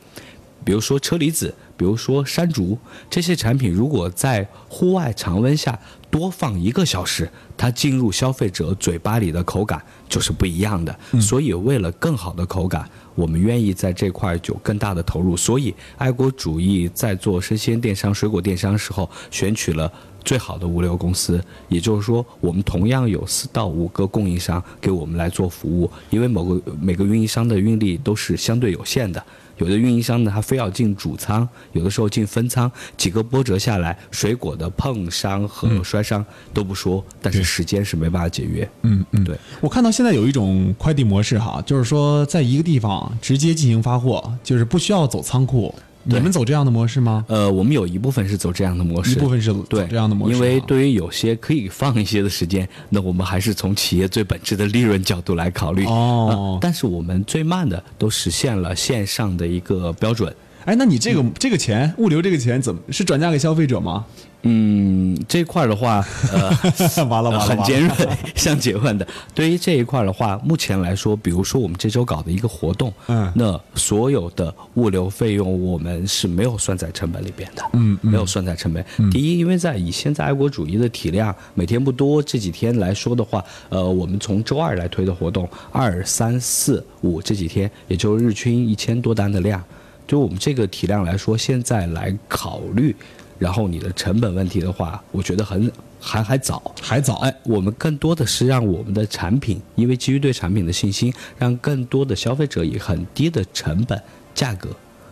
[0.70, 2.78] 比如说车厘子，比如说山竹
[3.10, 5.80] 这些产品，如果在户外常温下
[6.12, 7.28] 多放一个小时，
[7.58, 10.96] 它进入消费者嘴巴里的口感就是不一样的。
[11.20, 15.36] 所以，为了更好的口感，我们愿意在这块有更大的投入。
[15.36, 19.92] 所以，爱国主义在做生鲜电商、水果电商时候，选取了。
[20.26, 29.26] 最好的物流公司，也就是说，我们同样有四到五个供应商给我们来做服务，因为某个每个运营商的运力都是相对有限的。
[29.60, 38.70] 有的运营商呢，他非要进主仓，有的时候进分仓，几个波折下来，水果的碰伤和摔伤都不说，但是时间是没办法节约。
[38.82, 39.38] 嗯嗯，对。
[39.62, 45.74] 我看到现在有一种快递模式哈，就是说在一个地方直接进行发货，就是不需要走仓库。
[46.04, 47.26] 你们走这样的模式吗？
[47.28, 50.36] 呃，我们有一部分是走这样的模式，一部分是对这样的模式。
[50.36, 55.86] 因为对于有些可以放一些的时间，那我们还是从企业最本质的利润角度来考虑。
[55.86, 60.34] 哦，但是我们最慢的都实现了线上的一个标准。
[60.70, 64.06] 哎，那你这个这个钱物流这个钱怎么是转嫁给消费者吗？
[64.44, 66.48] 嗯，这块的话，呃，
[67.10, 67.92] 完了完了，很尖锐，
[68.36, 69.06] 像结问的。
[69.34, 78.86] 对于这一块的话，目前来说，比如说我们这周搞的一个活动，嗯，那所有的物流费用我们是没有算在成本里边的，嗯，没有算在成本。
[79.10, 89.62] 第一，因为在以现在爱国主义的体量，每天不多，这几天来说的话，呃，我们从周二来推的活动，二三四五这几天，也就日均一千多单的量，
[90.10, 92.96] 就我们这个体量来说，现在来考虑。
[93.38, 97.18] 然后你的成本问题的话，我觉得很还还早，还早。
[97.20, 104.02] 哎，我们更多的是让我们的产品，因为基于对产品的信心，让更多的消费者以很低的成本
[104.34, 104.70] 价格，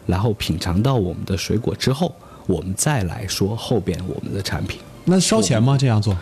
[0.07, 2.13] 然后品尝到我们的水果之后，
[2.47, 4.81] 我们再来说后边我们的产品。
[5.09, 5.77] 那烧钱吗？
[5.77, 6.15] 这样做？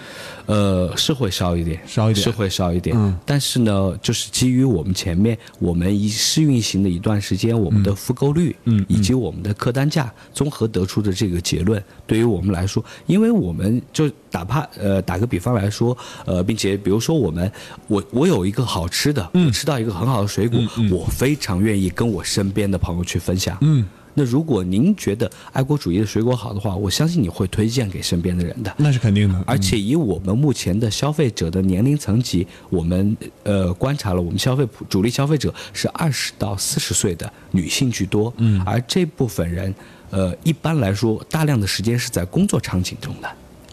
[0.45, 2.95] 呃，是会烧一点，烧一点，是会烧一点。
[2.95, 17.51] 嗯，但是呢，就是基于我们前面我们一试运行的一段时间，我们的复购率，嗯，以及我们的客单价综合得出的这个结论，对于我们来说，因为我们就哪怕呃打个比方来说，呃，并且比如说我们
[17.87, 20.59] 我我有一个好吃的，嗯，吃到一个很好的水果，
[20.91, 23.83] 我非常愿意跟我身边的朋友去分享，嗯。
[24.15, 28.73] 那如果您觉得爱国主义的水果好的话，我相信你会推荐给身边的人的。
[28.77, 29.43] 那是肯定的。
[29.45, 38.33] 而且以我们目前的消费者的年龄层级，我们呃观察了，我们消费主力消费者是二十到四十岁的女性居多。
[38.37, 38.59] 嗯。
[38.65, 39.71] 而这部分人
[40.09, 43.29] 呃，一般来说，大量的时间是在工作场景中的。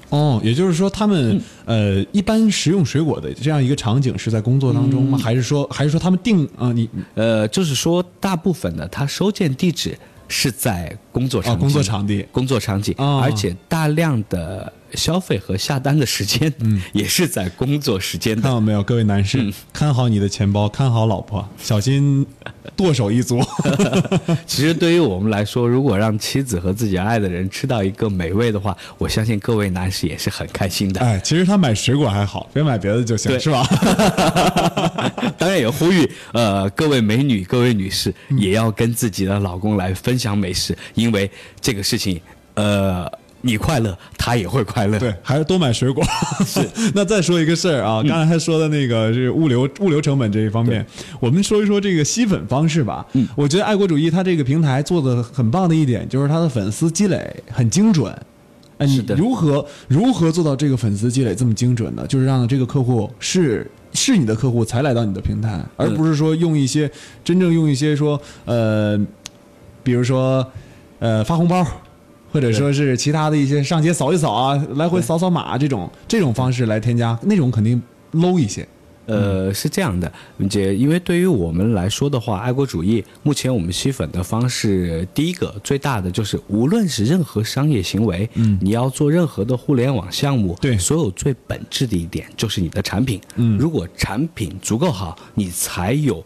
[0.09, 5.16] 哦，也就是说，他们、呃，一般食用水果的这样一个场景是在工作当中吗？
[5.16, 9.96] 还是说，还是说他们定啊、你呃，就是说，大部分的它收件地址
[10.33, 12.27] 是在工作场啊景、工作场地。
[12.33, 13.21] 工作场景，哦。
[13.23, 18.42] 而且大量的消费和下单的时间，嗯， 也是在工作时间的。
[18.42, 22.26] 看到没有，各位男士，嗯看好你的钱包，看好老婆，小心
[22.76, 23.40] 剁手一族。
[24.46, 31.00] 其实对于我们来说，如果让妻子和自己爱的人吃到一个美味的话，我相信各位男士也是很开心的。
[31.00, 33.62] 哎，其实他买水果还好，别买别的就行，是吧？
[35.38, 42.20] 当然也呼吁呃各位美女、各位女士，嗯也要跟自己的老公来分享美食，因为这个事情，
[42.55, 43.11] 呃，
[43.42, 44.98] 你快乐，他也会快乐。
[44.98, 46.02] 对，还是多买水果。
[46.46, 50.85] 是， 那再说一个事儿啊，刚才他说的那个是物流物流成本这一方面，
[51.20, 53.07] 我们说一说这个吸粉方式吧。
[53.12, 58.11] 嗯，我觉得爱国主义它这个平台做的很棒的一点就是它的粉丝积累很精准。
[58.78, 62.07] 哎，你是的如何如何做到这个粉丝积累这么精准呢？
[62.07, 66.90] 就是让这个客户是是你的客户才来到你的平台，而不是说用一些
[67.22, 68.98] 真正用一些说呃，
[69.83, 70.44] 比如说
[70.98, 71.64] 呃发红包，
[72.33, 77.81] 或者说是其他的一些上街扫一扫啊，来回扫扫码这种这种方式来添加，那种肯定
[78.12, 78.66] low 一些。
[79.05, 80.11] 呃，是这样的，
[80.49, 90.79] 姐因为对于我们来说的话，爱国主义目前我们吸粉的方式，第一个最大的就是，无论是任何商业行为，嗯，你要做任何的互联网项目，对。
[90.79, 93.59] 所有最本质的一点就是你的产品，嗯。
[93.59, 96.25] 如果产品足够好，你才有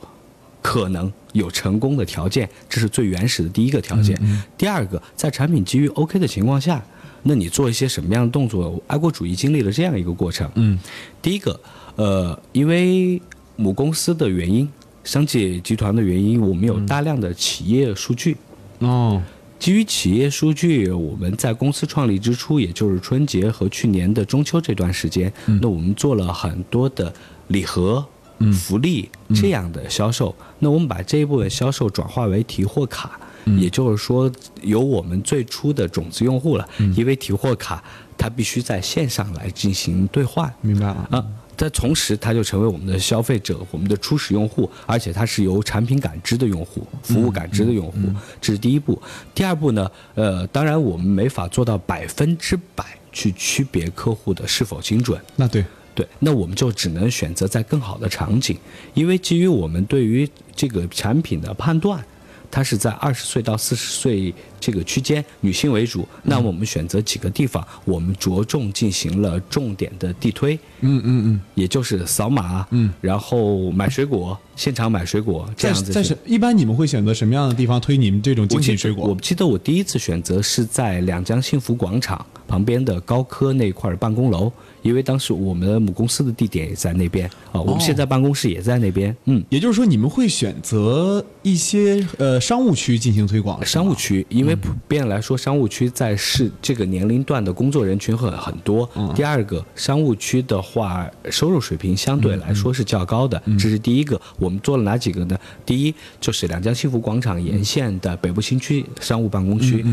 [0.67, 4.19] 可能有成功的条件，这是最原始的第一个条件。
[4.59, 6.85] 第二个，在产品基于 OK 的情况下，
[7.23, 8.83] 那你做一些什么样的动作？
[8.89, 10.51] 爱国主义经历了这样一个过程。
[10.57, 10.77] 嗯，
[11.23, 11.61] 第一个，
[11.95, 13.23] 呃，因为
[13.55, 14.69] 母公司的原因，
[15.05, 18.37] 商界集团的原因，我们有大量的企业数据。
[18.81, 19.23] 哦，
[19.61, 27.15] 基于企业数据，我们在公司创立之初，也就是春节和去年的中秋这段时间，那我们做了很多的
[27.47, 28.05] 礼盒、
[28.53, 30.35] 福利这样的销售。
[30.59, 33.19] 那我们把这一部分销售转化为提货卡，
[33.59, 34.31] 也就是说，
[34.63, 37.83] 有我们最初的种子用户了，因为提货卡
[38.17, 40.53] 它必须在线上来进行兑换。
[40.61, 41.09] 明白了。
[41.11, 41.25] 啊，
[41.57, 47.99] 在同时，它就成为我们的消费者，我们的初始用户，而且它是由产品感知的用户、服务感知的用户，
[48.41, 49.01] 这是第一步。
[49.35, 55.65] 第二步呢，呃，当然我们没法做到百分之百去区别客户的是否精准，那对，
[55.97, 58.57] 对，那我们就只能选择在更好的场景，
[58.93, 62.05] 因为基于我们对于这个产品的判断，
[62.51, 66.07] 它是在二十岁到四十岁这个区间，女性为主。
[66.23, 71.41] 那么我们选择几个地方，我们着重进行了重点的地推，嗯嗯嗯。
[71.55, 75.93] 也就是扫码，嗯，然后买水果，现场买水果这样子去。
[75.93, 79.07] 在什一般你们会选择什么样的地方推你们这种精品水果？
[79.07, 89.15] 我记得我第一次选择是在两江幸福广场旁边的高科那块儿办公楼，因为当时我们母公司的地点也在那边啊，我们现在办公室也在那边。
[89.25, 98.89] 嗯，也就是说，你们会选择一些呃商务区进行推广，商务区，因为普遍来说，商务区在市这个年龄段的工作人群很很多。
[99.15, 104.21] 第二个，商务区的话，收入水平相对来说是较高的，这是第一个。
[104.39, 105.39] 我们做了哪几个呢？
[105.65, 109.85] 第一就是两江幸福广场沿线的北部新区商务办公区。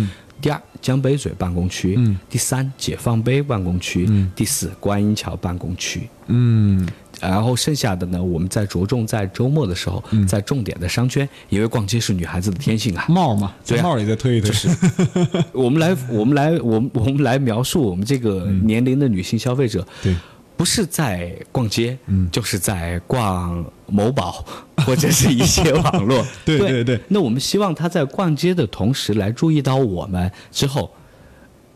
[0.42, 1.96] 第二，江北嘴办公区；
[2.30, 4.06] 第三，解放碑办公区；
[4.36, 6.10] 第四，观音桥办公区。
[6.28, 6.86] 嗯，
[7.22, 13.06] 然后剩下的呢，我们再着重在周末的时候，在重点的商圈，因为逛街是女孩子的天性啊。
[13.08, 14.68] 帽嘛，对啊帽也在推一推，就是
[15.54, 20.14] 我们来，我们来，我们我们来描述我们这个年龄的女性消费者，对，
[20.56, 24.44] 不是在逛街，嗯就是在逛某宝
[24.86, 30.90] 或者是一些网络， 对对对那我们希望他在逛街的同时来注意到我们之后。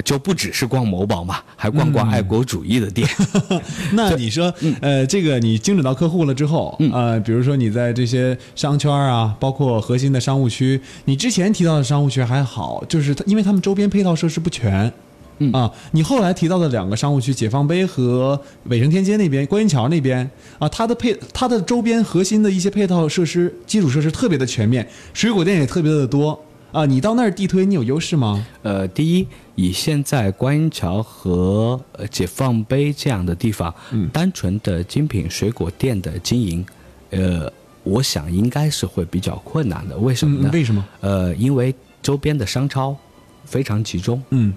[0.06, 3.06] 就不只是逛某宝嘛，还逛逛爱国主义的店。
[3.92, 14.94] 那你说，呃，这个你精准到客户了之后，呃，比如说你在这些商圈啊，包括核心的商务区，你之前提到的商务区还好，就是因为他们周边配套设施不全。
[15.40, 26.40] 嗯啊，你后来提到的两个商务区，解放碑和伟城天街那边、观音桥那边啊，它的配它的周边核心的一些配套设施、基础设施特别的全面，水果店也特别的多
[26.72, 26.86] 啊。
[26.86, 28.46] 你到那儿地推，你有优势吗？
[28.64, 36.66] 呃，第一，以现在观音桥和呃解放碑这样的地方，嗯单纯的精品水果店的经营，
[37.12, 37.52] 呃，
[37.84, 39.98] 我想应该是会比较困难的。
[39.98, 40.50] 为什么呢？
[40.50, 40.86] 嗯为什么？
[41.02, 42.96] 呃，因为周边的商超
[43.46, 44.22] 非常集中。
[44.32, 44.54] 嗯，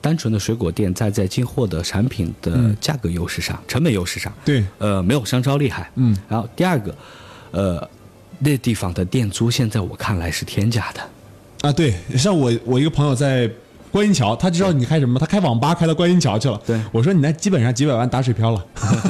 [0.00, 5.90] 单纯的水果店在在进货的产品的价格优势上、成本优势上，对，呃，没有商超厉害。
[5.96, 6.94] 嗯，然后第二个，
[7.50, 7.90] 呃，
[8.38, 11.00] 那地方的店租现在我看来是天价的。
[11.68, 13.50] 啊，对，像我我一个朋友在
[13.90, 15.18] 观音桥，他知道你开什么？
[15.18, 16.60] 他开网吧开到观音桥去了。
[16.66, 18.64] 对我说你那基本上几百万打水漂了。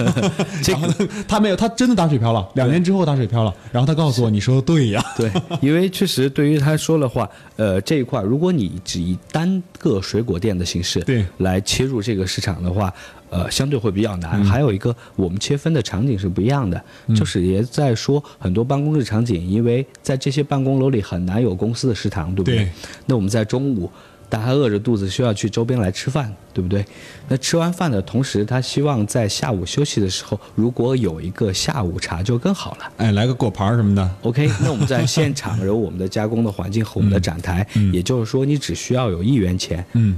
[0.66, 0.94] 然后呢，
[1.28, 3.54] 他没有，他真的打水漂了，两年之后打水漂了。
[3.70, 5.04] 然后他告诉我，你说的对呀。
[5.16, 5.30] 对，
[5.60, 12.92] 因为确实对于他说的话，呃，这一块如果你只以单个水果店的形式对来切入这个市场的话，
[13.28, 14.44] 呃，相对会比较嗯难。
[14.44, 16.82] 还有一个，我们切分的场景是不一样的，
[17.14, 22.56] 就是也在说很多办公室场景，因为在这些办公楼里很难有公司的食堂，对不对？
[22.56, 22.68] 对
[23.04, 23.90] 那我们在中午。
[24.30, 26.82] 大家饿着肚子需要去周边来吃饭，对不对？
[27.28, 32.92] 那吃完饭的同时，他希望在下午休息的时候，如果有一个下午茶就更好了。
[32.96, 34.10] 哎，来个果盘什么的。
[34.22, 40.16] OK，那我们在现场有我们的加工的环境和我们的展台，也就是说，你只需要有一元钱、嗯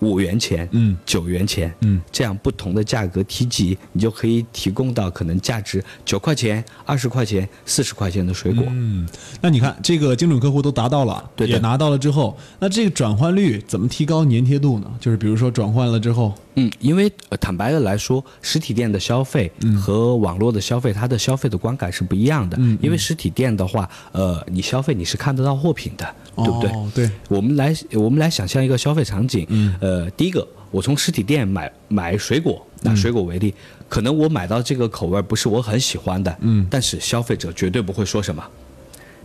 [0.00, 8.64] 五元钱、嗯九元钱，嗯这样不同的价格提及，你就可以提供到可能价值九块钱、二十块钱、四十块钱的水果。
[8.68, 9.08] 嗯，
[9.40, 14.90] 那你看这个精准客户都达到了，对的也拿到了之后，那这个转换率怎么提高粘贴度呢？
[15.00, 19.50] 就是比如说转换了之后，嗯，因为、呃、坦白的来说，实体店的消费
[19.80, 22.56] 和网络的消费，它的消费的观感是不一样的。
[22.60, 26.70] 嗯因为实体店的话，呃，你消费你是看得到货品的，对不对？
[26.70, 33.54] 哦对我们来我们来想象一个消费场景，嗯呃，第一个，我从实体店买买水果，嗯拿水果为例，
[33.88, 38.44] 可能我买到这个口味不是我很喜欢的，嗯但是消费者绝对不会说什么。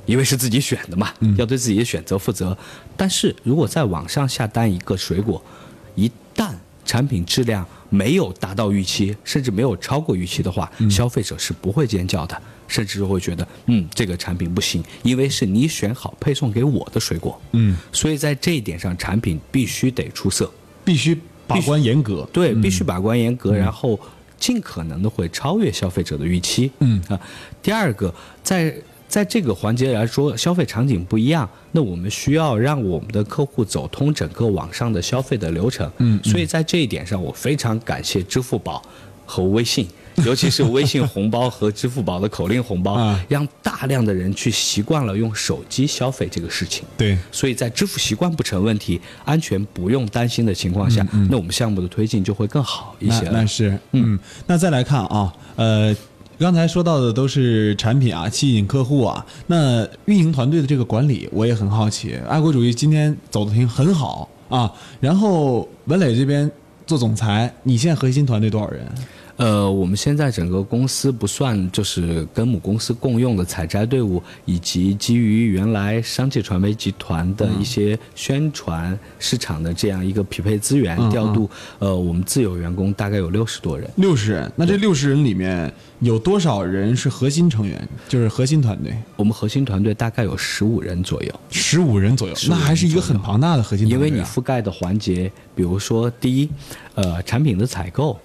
[0.06, 2.58] 因为是自己选的嘛，嗯要对自己的选择负责。
[2.98, 5.40] 但是如果在网上下单一个水果，
[5.94, 6.54] 一旦
[6.86, 17.40] 产品质量没有达到预期，甚至没有超过预期的话，嗯消费者是不会尖叫的，甚至会觉得，嗯，这个产品不行，因为是你选好配送给我的水果。
[17.52, 20.52] 嗯，所以在这一点上，产品必须得出色，
[20.84, 22.28] 必须把关严格。
[22.32, 24.00] 对，必须把关严格，然后
[24.38, 26.72] 尽可能的会超越消费者的预期。
[26.80, 27.20] 嗯啊，
[27.62, 28.14] 第二个，
[28.44, 28.74] 在
[29.10, 35.86] 在这个环节来说，消费场景不一样，那我们需要让我们的客户走通整个网上的消费的流程。
[35.98, 38.82] 嗯嗯所以在这一点上，我非常感谢支付宝
[39.26, 39.88] 和微信。
[40.26, 46.84] 尤其是微信红包和支付宝的口令红包，啊让大量的人去习惯了用手机消费这个事情。
[46.98, 53.32] 对，所以在支付习惯不成问题、安全不用担心的情况下，那我们项目的推进就会更好一些了。
[53.32, 55.96] 那那是，嗯，那再来看啊，呃，
[56.40, 62.18] 刚才说到的都是产品啊，吸引客户啊，那运营团队的这个管理，我也很好奇。
[62.30, 64.72] 爱国主义今天走的挺很好啊，
[65.02, 66.50] 然后文磊这边
[66.88, 68.86] 做总裁，你现在核心团队多少人？
[69.40, 83.90] 呃，我们现在整个公司不算就是跟母公司共用的采摘队伍，以及基于原来商界传媒集团的一些宣传市场的这样一个匹配资源嗯调度，呃，我们自有员工大概有六十多人。
[83.96, 84.52] 六十人。
[84.58, 87.88] 那这六十人里面有多少人是核心成员？
[88.10, 91.34] 就是核心团队，我们核心团队大概有十五人左右。
[91.50, 94.12] 十五人左右，15那还是一个很庞大的核心团因队、啊。
[94.12, 96.50] 为你覆盖的环节，比如说第一，
[96.96, 98.20] 呃，产品的采购。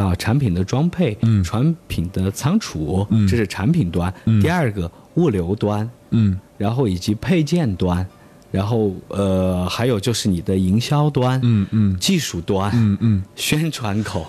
[0.00, 4.12] 啊，产品的装配，嗯产品的仓储，嗯这是产品端。
[4.26, 8.06] 嗯第二个物流端，嗯然后以及配件端，
[8.50, 14.26] 然后呃，还有就是你的营销端，嗯嗯技术端，嗯嗯，宣传口，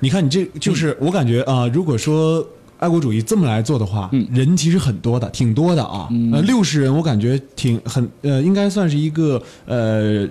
[0.00, 2.46] 你看你这就是我感觉啊、如果说
[2.78, 6.08] 爱国主义这么来做的话，嗯人其实很多的，挺多的啊。
[6.32, 10.28] 呃，六十人我感觉挺很呃，应该算是一个呃。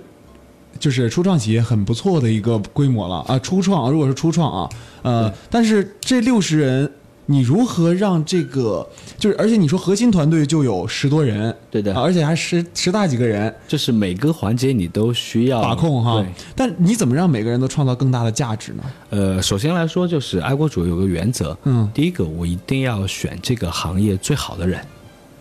[0.78, 4.70] 就是初创企业很不错的一个规模了啊，初创如果是初创啊，
[5.02, 6.90] 呃，但是这六十人，
[7.26, 8.88] 你如何让这个
[9.18, 16.24] 就是，而且你说核心团队就有十多人，对的啊而且还十十大几个人就是每个环节你都需要把控哈，。
[16.54, 18.82] 但你怎么让每个人都创造更大的价值呢？
[19.10, 24.80] 呃，首先来说，就是爱国主义有个原则，嗯第一个我一定要选这个行业最好的人，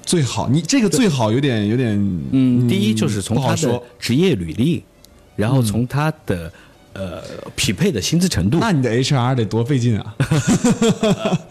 [0.03, 1.95] 最好，你这个最好有点有点，
[2.31, 3.81] 嗯，第一就是从他的。
[3.99, 4.83] 职业履历，
[5.37, 6.51] 然后从他的、
[6.91, 7.21] 呃
[7.55, 8.57] 匹配的薪资程度。
[8.59, 10.15] 那你的 HR 得多费劲啊！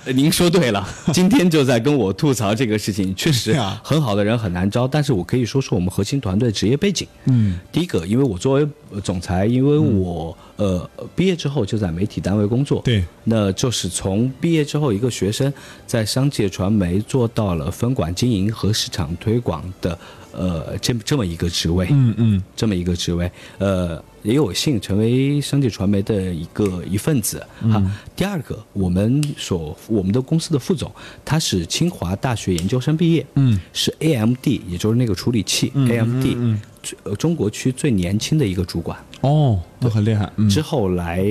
[0.04, 4.86] 呃您说对了，今天就在跟我吐槽这个事情， 确实啊很好的人很难招。
[4.88, 7.06] 但是我可以说说我们核心团队职业背景。
[7.26, 15.52] 嗯第一个，因为我作为呃总裁，因为我、呃毕业之后就在媒体单位工作，对，那就是从毕业之后一个学生
[15.86, 19.96] 在商界传媒做到了分管经营和市场推广的
[20.36, 27.82] 呃这这么一个职位，嗯嗯这么一个职位，呃，也有幸成为商界传媒的一个一份子嗯哈。
[28.14, 30.92] 第二个，我们所我们的公司的副总，
[31.24, 38.98] 他是清华大学研究生毕业，嗯，是 AMD，也就是那个处理器、嗯 AMD，嗯嗯最呃中国区最年轻的一个主管。
[39.22, 40.30] 哦，都很厉害。
[40.36, 41.24] 嗯之后来。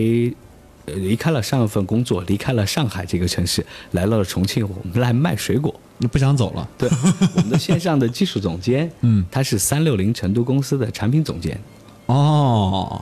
[0.88, 5.74] 呃，离开了上一份工作，离开了上海这个城市，来到了重庆，我们来卖水果。
[5.98, 6.68] 你不想走了？
[6.78, 6.90] 对，
[7.36, 11.60] 我们的线上的技术总监， 嗯，他是三六零成都公司的产品总监。
[12.08, 13.02] 哦，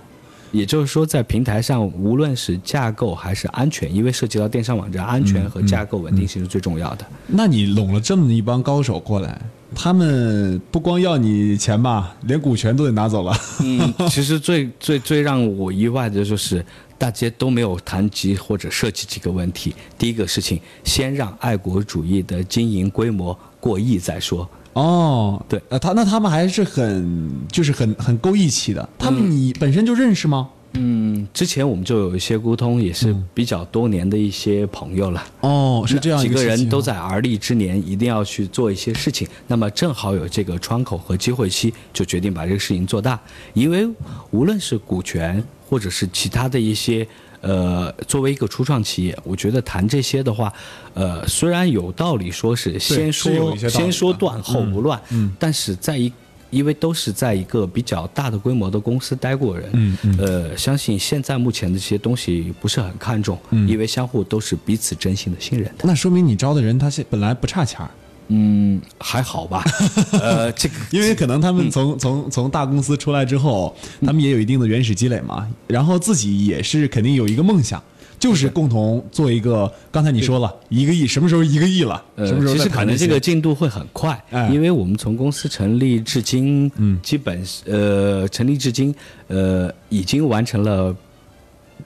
[0.51, 7.05] 也就是说，在平台上，无论是架构还是安全，因为涉及到电商网站安全和架构稳定性是最重要的。
[7.27, 9.41] 那你拢了这么一帮高手过来，
[9.73, 13.35] 他们不光要你钱吧，连股权都得拿走了。
[13.61, 16.63] 嗯，其实最最最让我意外的就是，
[17.03, 19.75] 大家都没有谈及或者涉及几个问题。
[19.97, 24.49] 第一个事情，先让爱国主义的经营规模过亿再说。
[24.71, 28.87] 哦，对呃，他那他们还是很就是很很够义气的。
[28.97, 30.47] 他们你本身就认识吗？
[30.75, 35.21] 嗯，之前我们就有一些沟通，也是比较多年的一些朋友了。
[35.41, 39.27] 哦，是这样几个人都在而立之年，一定要去做一些事情。
[39.45, 43.19] 那么正好有这个窗口和机会期，就决定把这个事情做大。
[43.53, 43.85] 因为
[44.31, 45.43] 无论是股权
[45.73, 47.07] 或者是其他的一些。
[47.45, 50.53] 呃，作为一个初创企业，我觉得谈这些的话，
[50.93, 56.09] 呃，虽然有道理说是先说先说断后不乱，嗯但是在一
[56.51, 65.83] 因为都是在一个比较大的规模的公司待过人，嗯嗯呃，相信现在目前的这些东西不是很看重，嗯因为相互都是彼此真心的信任的。
[65.83, 67.91] 那说明你招的人他现本来不差钱儿，
[68.27, 69.63] 嗯，还好吧。
[70.13, 77.81] 呃，这个因为可能他们从、从从大公司出来之后，他们也有一定的原始积累嘛，然后自己也是肯定有一个梦想，
[78.19, 79.71] 就是共同做一个。
[79.91, 82.03] 刚才你说了一个亿，什么时候一个亿了？
[82.15, 88.93] 呃什么时，候其实可能这个进度会很快，哎因为我们从公司成立至今，嗯基本呃成立至今，
[89.27, 90.95] 呃已经完成了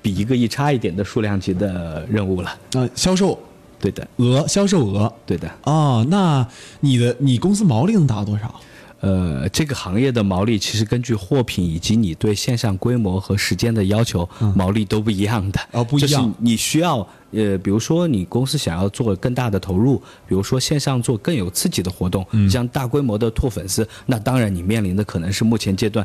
[0.02, 2.56] 比一个亿差一点的数量级的任务了。
[2.74, 3.38] 呃销售
[3.80, 5.50] 对的，额销售额对的。
[5.64, 6.48] 哦，那
[6.80, 8.54] 你的你公司毛利能达到多少？
[9.00, 15.60] 呃，这个行业的毛利其实根据货品以及你对线上规模和时间的要求，毛利都不一样的。
[15.72, 19.98] 嗯哦不一样就是你需要呃，比如说你公司想要做更大的投入，
[20.28, 26.04] 比如说线上做更有刺激的活动，嗯像大规模的拓粉丝，那当然你面临的可能是目前阶段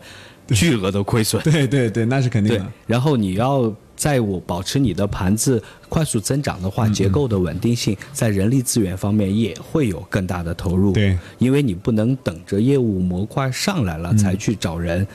[0.49, 1.43] 巨额的亏损。
[1.45, 3.73] 对对对，那是肯定的。，然后你要
[4.03, 10.93] 在我保持你的盘子快速增长的话，嗯结构的稳定性，在人力资源方面也会有更大的投入。
[10.93, 15.07] 对，因为你不能等着业务模块上来嗯了才去找人。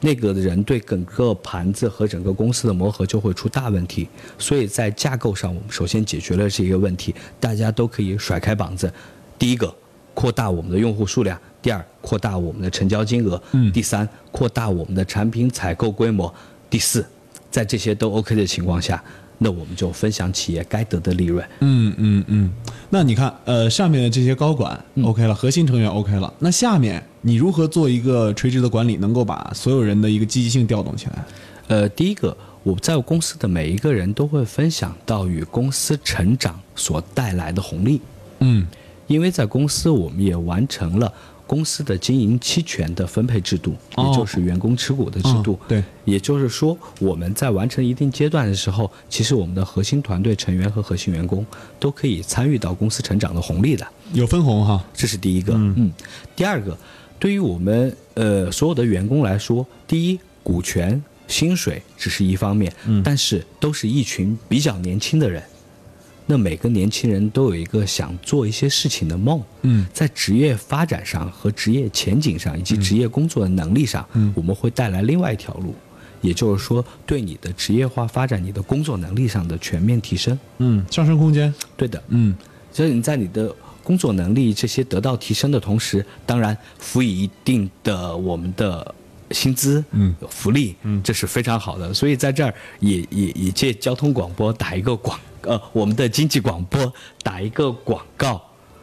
[0.00, 8.92] 那个人对整个盘子和整个公司的磨合就会出大问题，所以在架构上，我们首先解决了这个问题，大家都可以甩开膀子。
[9.38, 9.72] 第一个，
[10.14, 16.28] 扩大我们的用户数量；第二，扩大我们的成交金额；嗯第三，扩大我们的产品采购规模；
[16.68, 17.06] 第四，
[17.52, 19.00] 在这些都 OK 的情况下，
[19.38, 21.46] 那我们就分享企业该得的利润。
[21.60, 22.50] 嗯嗯嗯，
[22.90, 31.24] 那你看，呃，上面的这些高管、OK 了，核心成员 OK 了，那下面你如何做一个垂直的管理，能够把所有人的一个积极性调动起来？
[31.68, 38.00] 呃，第一个，我在公司的每一个人都会分享到与公司成长所带来的红利，
[38.40, 38.66] 嗯
[39.08, 41.12] 因为在公司我们也完成了
[41.46, 45.52] 公司的经营期权的分配制度，哦也就是员工持股的制度。
[45.54, 51.44] 哦对，也就是说，我们在完成一定阶段的时候，其实我们的核心团队成员和核心员工
[51.78, 53.86] 都可以参与到公司成长的红利的。
[54.12, 54.82] 有分红哈。
[54.94, 55.54] 这是第一个。
[55.54, 55.92] 嗯
[56.34, 56.76] 第二个，
[57.18, 65.42] 对于我们呃所有的员工来说，第一，股权、薪水只是一方面，嗯但是都是一群比较年轻的人。
[66.26, 75.74] 那每个年轻人都有一个想做一些事情的梦，嗯在职业发展上和职业前景上，以及职业工作的能力上，嗯我们会带来另外一条路，
[76.20, 80.38] 也就是说，对你的职业化发展、你的工作能力上的全面提升。
[80.58, 81.52] 嗯，上升空间。
[81.76, 82.34] 对的，嗯
[82.72, 88.94] 所以你在你的工作能力这些得到提升的同时，当然辅以一定的我们的
[89.32, 91.92] 薪资、嗯福利，嗯这是非常好的。
[91.92, 98.40] 所以在这儿也也也借交通广播打一个广，呃，我们的经济广播打一个广告。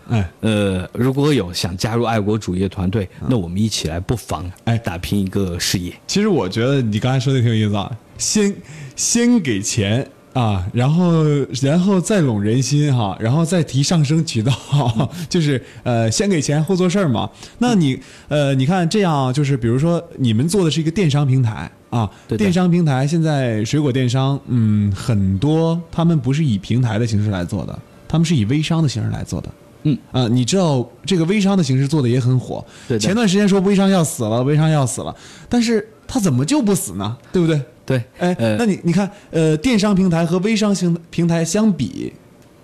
[0.10, 5.94] 哎，呃，如果有想加入爱国主义的团队，那我们一起来，不妨哎打拼一个事业。
[6.08, 8.56] 其实我觉得你刚才说的挺有意思啊，先
[8.96, 11.24] 先给钱啊，然后
[11.62, 14.52] 然后再拢人心哈，然后再提上升渠道，
[15.30, 17.30] 就是呃先给钱后做事儿嘛。
[17.60, 18.00] 那你
[18.30, 27.78] 呃你看这样，就是比如说你们做的是一个电商平台啊，电商平台现在水果电商，嗯，很多他们不是以平台的形式来做的，
[28.08, 29.50] 他们是以微商的形式来做的。
[29.84, 32.64] 嗯啊、你知道这个微商的形式做的也很火。
[32.88, 35.16] 对的前段时间说微商要死了，微商要死了，
[35.48, 37.18] 但是它怎么就不死呢？
[37.32, 37.62] 对不对？
[37.86, 42.14] 对，哎，呃那你你看，呃，电商平台和微商型平台相比，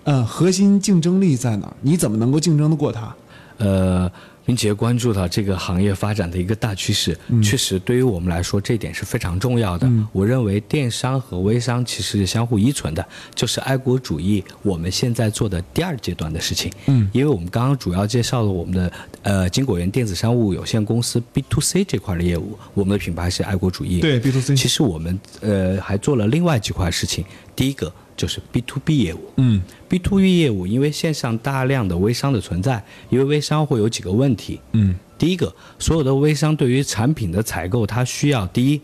[0.04, 1.74] 呃，核心竞争力在哪儿？
[1.82, 3.16] 你怎么能够竞争得过它？
[3.58, 4.12] 呃，
[4.46, 7.18] 并且关注到这个行业发展的一个大趋势。
[7.44, 9.90] 确实，对于我们来说，这一点是非常重要的。
[10.12, 16.72] 我认为电商和微商其实是相互依存的，就是爱国主义我们现在做的第二阶段的事情。
[16.86, 18.92] 嗯，因为我们刚刚主要介绍了我们的
[19.24, 24.00] 呃金果园电子商务有限公司 B to C 这块的业务，我们的品牌是爱国主义。
[24.00, 27.26] 对 B to C，其实我们呃还做了另外几块事情。
[27.56, 29.32] 第一个就是 B to B 业务。
[29.38, 34.60] 嗯，B to B 业务因为线上大量的微商的存在，因为微商会有几个问题。
[34.72, 38.78] 嗯，第一个，所有的微商对于产品的采购，它需要第一，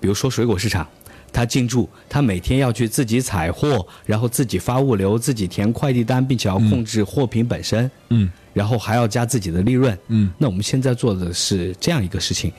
[0.00, 0.86] 比如说水果市场，
[1.32, 7.90] 他进驻，他每天要去自己采货，然后自己发物流，自己填快递单，并且要控制货品本身。
[8.10, 9.96] 嗯，然后还要加自己的利润。
[10.08, 12.52] 嗯，那我们现在做的是这样一个事情：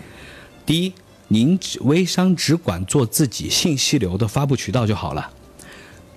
[0.65, 0.93] 第一，
[1.27, 5.29] 您只微商只管做自己信息流的发布渠道就好了，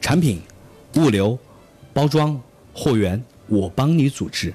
[0.00, 0.40] 产品、
[0.96, 1.38] 物流、
[1.92, 2.40] 包装、
[2.72, 4.52] 货源，我帮你组织。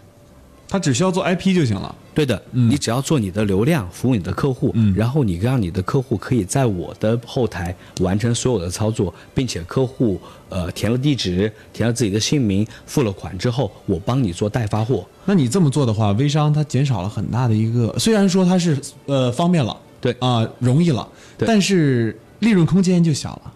[0.68, 1.94] 他只需要做 IP 就行了。
[2.14, 10.20] 对的，你只要做你的流量，服务你的客户，嗯然后你让你的客户可以在我的后台完成所有的操作，并且客户
[10.50, 15.06] 呃填了地址，填了自己的姓名，付了款之后，我帮你做代发货。
[15.26, 23.54] 那你这么做的话，微商它减少了很大的一个，虽然说它是呃方便了，对啊、容易了，对但是利润空间就小了。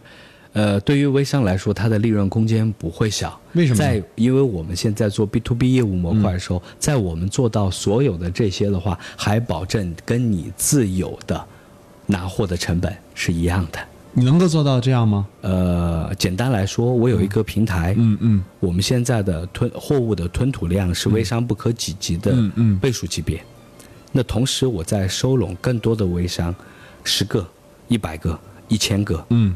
[0.56, 3.38] 呃，对于微商来说，它的利润空间不会小。
[3.56, 11.46] 为什么在因为我们现在做 B to B 业务模块的时候，在我们做到所有的这些的话，还保证跟你自有的
[12.06, 13.80] 拿货的成本是一样的。
[14.14, 15.28] 你能够做到这样吗？
[15.42, 23.44] 呃，简单来说，我有一个平台，嗯嗯我们现在的吞货物的吞吐量是微商不可企及的嗯嗯倍数级别。
[24.14, 26.56] 那同时，我在收拢更多的微商，
[27.04, 27.46] 十个、
[27.90, 28.40] 一百个、
[28.70, 29.54] 一千个，嗯，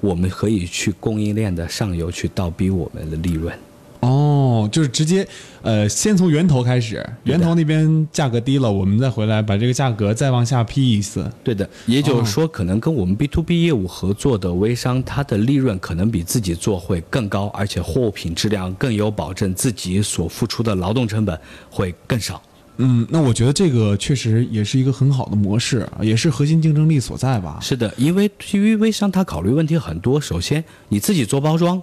[0.00, 3.54] 我们可以去供应链的上游去倒逼我们的利润。
[4.00, 5.28] 哦，就是直接
[5.60, 11.30] 呃，先从源头开始，源头那边价格低了，我们再回来把这个价格再往下批一次。
[11.44, 21.38] 对的，也就是说，可能跟我们 B to B 业务合作的微商，它的利润可能比自己做会更高，而且货品质量更有保证，自己所付出的劳动成本
[21.70, 22.40] 会更少。
[22.82, 27.58] 嗯，那我觉得这个确实也是一个很好的模式，也是核心竞争力所在吧。
[27.60, 30.20] 是的，因为对于微商，他考虑问题很多。
[30.20, 31.80] 首先，你自己做包装，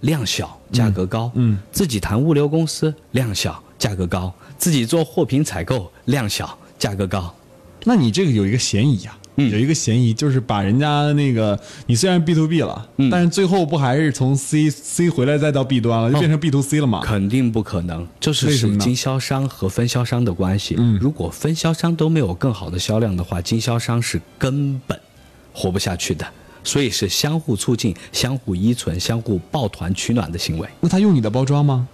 [0.00, 7.34] 量小价格高；嗯自己谈物流公司，量小价格高；自己做货品采购，量小价格高。
[7.84, 17.00] 那你这个有一个嫌疑啊，嗯有一个嫌疑就是把人家那个你虽然 B to B 了，嗯但是最后不还是从 C C 回来再到 B 端了，就变成 B to C 了嘛？
[17.00, 20.76] 肯定不可能，就是经销商和分销商的关系。
[20.78, 24.98] 嗯如果分销商都没有更好的销量的话，经销商是根本
[25.52, 26.26] 活不下去的。
[26.64, 30.68] 所以是相互促进、相互依存、相互抱团取暖的行为。
[30.78, 31.88] 那他用你的包装吗？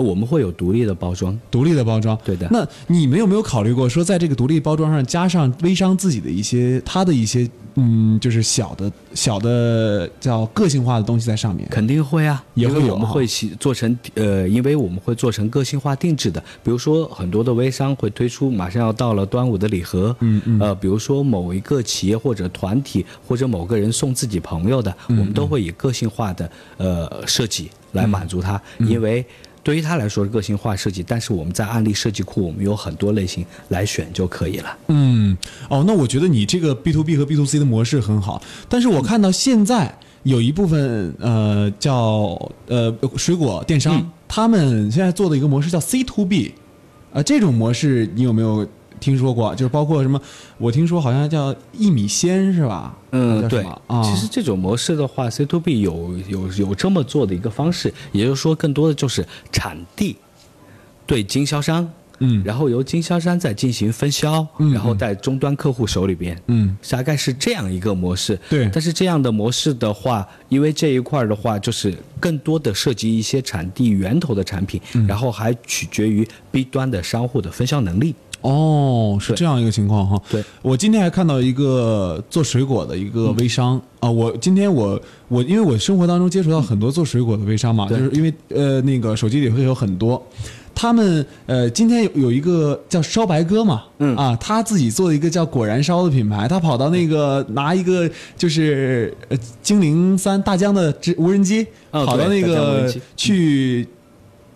[0.00, 2.48] 我们会有独立的包装，独立的包装，对的。
[2.50, 11.68] 那你们有没有考虑过说，在这个独立包装上加上微商自己的一些他的一些嗯，就是小的小的叫个性化的东西在上面？
[11.70, 20.58] 肯定会啊，也会有我们会起做成呃，因为我们会做成个性化定制的，比如说很多的微商会推出马上要到了端午的礼盒，嗯嗯。
[20.60, 28.88] 呃，比如说某一个企业或者团体或者某个人送自己朋友的，嗯我们都会以个性化的呃设计来满足他，嗯。
[28.88, 29.24] 因为。
[29.62, 34.78] 对于他来说是个性化设计，但是我们在案例设计库，我们有很多类型来选就可以了。
[34.88, 35.36] 嗯，
[35.68, 46.54] 哦，那我觉得你这个 B to B 和 B to C 的模式很好，但是我看到现在有一部分呃叫呃水果电商，嗯他们现在做的一个模式叫 C to B，
[47.12, 48.66] 啊、这种模式你有没有
[49.00, 49.54] 听说过？
[49.54, 50.20] 就是包括什么，
[50.58, 52.96] 我听说好像叫一米鲜是吧？
[53.12, 53.64] 嗯，对
[54.04, 60.16] 其实这种模式的话，C to B 有有有这么做的一个方式，也就是说，更多的就是产地
[61.06, 61.90] 对经销商，
[62.20, 68.38] 嗯然后由经销商再进行分销，嗯然后在终端客户手里边，嗯大概是这样一个模式。
[68.48, 78.14] 对但是这样的模式的话，因为这一块儿的话，就是更多的涉及一些产地源头的产品，嗯然后还取决于 B 端的商户的分销能力。
[78.42, 80.20] 哦，是这样一个情况哈。
[80.30, 90.22] 对，我今天还看到一个做水果的一个微商、啊，我今天我我因为我生活当中接触到很多做水果的微商嘛，就是因为呃那个手机里会有很多。
[90.72, 94.16] 他们呃，今天有有一个叫烧白哥嘛，嗯。
[94.16, 103.00] 啊，他自己做了一个叫果燃烧的品牌，他跑到那个拿一个就是呃精灵三大疆的直无人机，哦跑到那个机。
[103.14, 103.86] 去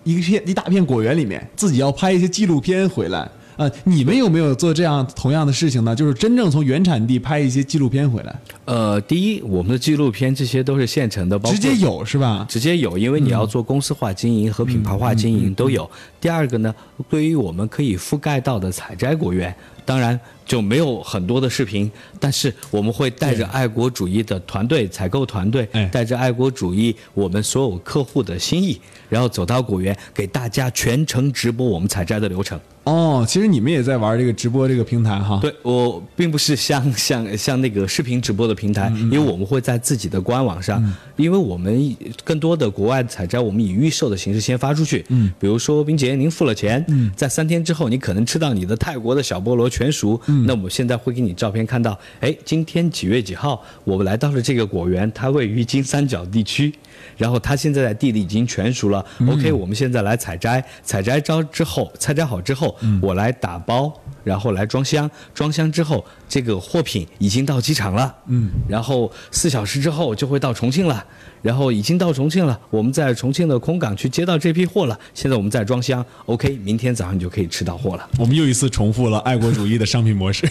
[0.04, 5.94] 一个片一大片果园里面，自己要拍一些纪录片回来呃，你们有没有做这样同样的事情呢？
[5.94, 12.44] 就是真正从原产地拍一些纪录片回来，呃，第一，我们的纪录片这些都是现成的，包括直接有是吧？
[12.48, 15.88] 直接有，因为你要做公司化经营和品牌化经营都有。
[16.20, 16.74] 第二个呢，
[17.08, 21.90] 对于我们可以覆盖到的采摘果园，当然就没有很多的视频，
[22.20, 32.60] 但是我们会带着爱国主义的团队、采购团队哎，带着爱国主义我们所有客户的心意，然后走到果园，给大家全程直播我们采摘的流程。
[32.84, 35.38] 哦，其实你们也在玩这个直播这个平台哈。
[35.40, 45.02] 对我并不是像像像那个视频直播的平台，因为我们会在自己的官网上，因为我们更多的国外采摘，我们以预售的形式先发出去。
[45.08, 56.72] 嗯，比如说冰姐您付了钱，嗯，在三天之后你可能吃到你的泰国的小菠萝全熟，嗯，那我们现在会给你照片看到，哎，今天几月几号，我们来到了这个果园，它位于金三角地区。
[57.16, 63.92] 然后它现在在地里已经全熟了、o k 我们现在来采摘，采摘招之后，采摘好之后，我来打包，
[64.24, 71.04] 然后来装箱，装箱之后，这个货品已经到机场了，嗯，然后四小时之后就会到重庆了，
[71.44, 78.08] 然后已经到重庆了，我们在重庆的空港去接到这批货了，现在我们在装箱，OK，明天早上你就可以吃到货了。
[78.18, 80.48] 我们又一次重复了爱国主义的商品模式。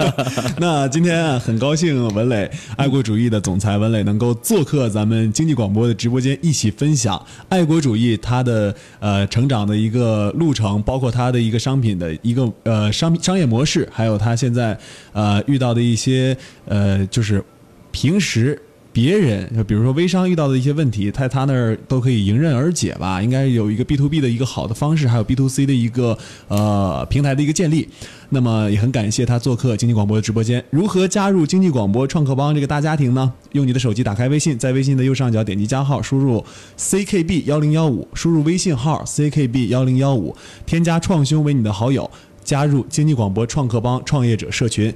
[0.56, 14.78] 那今天啊，很高兴文磊，爱国主义的总裁文磊能够做客咱们经济广播的直播间，一起分享爱国主义它的呃成长的一个路程，包括它的一个商品的一个呃商商业模式，还有它现在
[15.12, 16.34] 呃遇到的一些
[16.64, 17.44] 呃就是
[17.90, 18.58] 平时。
[18.92, 23.22] 别人就比如说微商遇到的一些问题，在他那儿都可以迎刃而解吧？
[23.22, 26.18] 应该有一个 B to B 的一个好的方式，还有 B to C 的一个
[26.48, 27.88] 呃平台的一个建立。
[28.30, 30.64] 那么也很感谢他做客经济广播的直播间。
[30.70, 33.32] 如何加入经济广播创客帮这个大家庭呢？
[33.52, 36.44] 用你的手机打开微信，在微信的右上角点击加号，输入
[36.78, 40.36] CKB 幺零幺五，输入微信号 CKB 幺零幺五，
[40.66, 42.08] 添加创兄为你的好友，
[42.44, 44.92] 加入经济广播创客帮创业者社群。